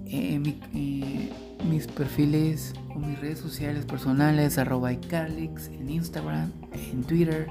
[0.05, 1.29] eh,
[1.67, 6.51] mis perfiles o mis redes sociales personales arroba en Instagram,
[6.91, 7.47] en Twitter,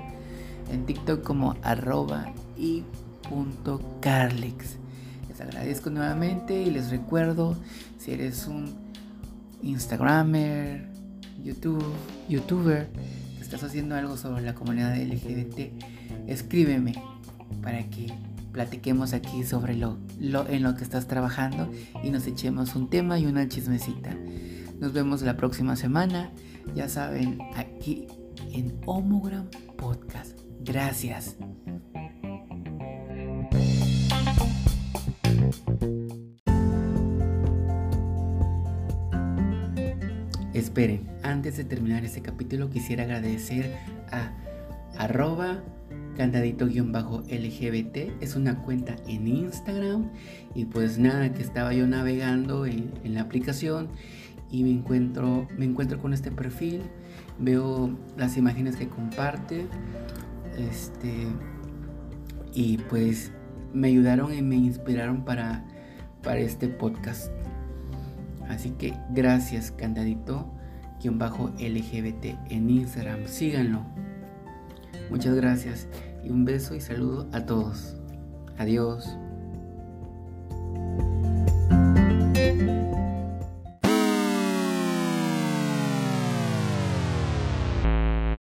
[0.73, 2.85] en TikTok como arroba y
[4.01, 4.77] Carlix.
[5.29, 7.57] Les agradezco nuevamente y les recuerdo
[7.99, 8.75] si eres un
[9.63, 10.89] Instagramer,
[11.43, 11.85] YouTube,
[12.29, 12.89] youtuber,
[13.37, 15.73] que estás haciendo algo sobre la comunidad LGBT,
[16.27, 16.95] escríbeme
[17.63, 18.13] para que
[18.53, 21.71] platiquemos aquí sobre lo, en lo que estás trabajando
[22.03, 24.17] y nos echemos un tema y una chismecita.
[24.81, 26.31] Nos vemos la próxima semana,
[26.75, 28.07] ya saben, aquí
[28.53, 30.39] en Homogram Podcast.
[30.61, 31.37] Gracias.
[40.55, 43.77] Esperen, antes de terminar este capítulo quisiera agradecer
[44.11, 44.33] a
[44.97, 45.63] arroba
[46.17, 50.11] candadito-lgbt, es una cuenta en Instagram
[50.57, 53.89] y pues nada, que estaba yo navegando en, la aplicación
[54.51, 56.83] y me encuentro, me encuentro con este perfil,
[57.39, 59.67] veo las imágenes que comparte,
[60.59, 61.29] este,
[62.53, 63.31] y pues
[63.73, 65.65] me ayudaron y me inspiraron para,
[66.23, 67.33] para este podcast.
[68.49, 73.27] Así que gracias, candadito-lgbt en Instagram.
[73.27, 73.83] Síganlo.
[75.11, 75.89] Muchas gracias
[76.25, 77.97] y un beso y saludo a todos.
[78.59, 79.17] Adiós.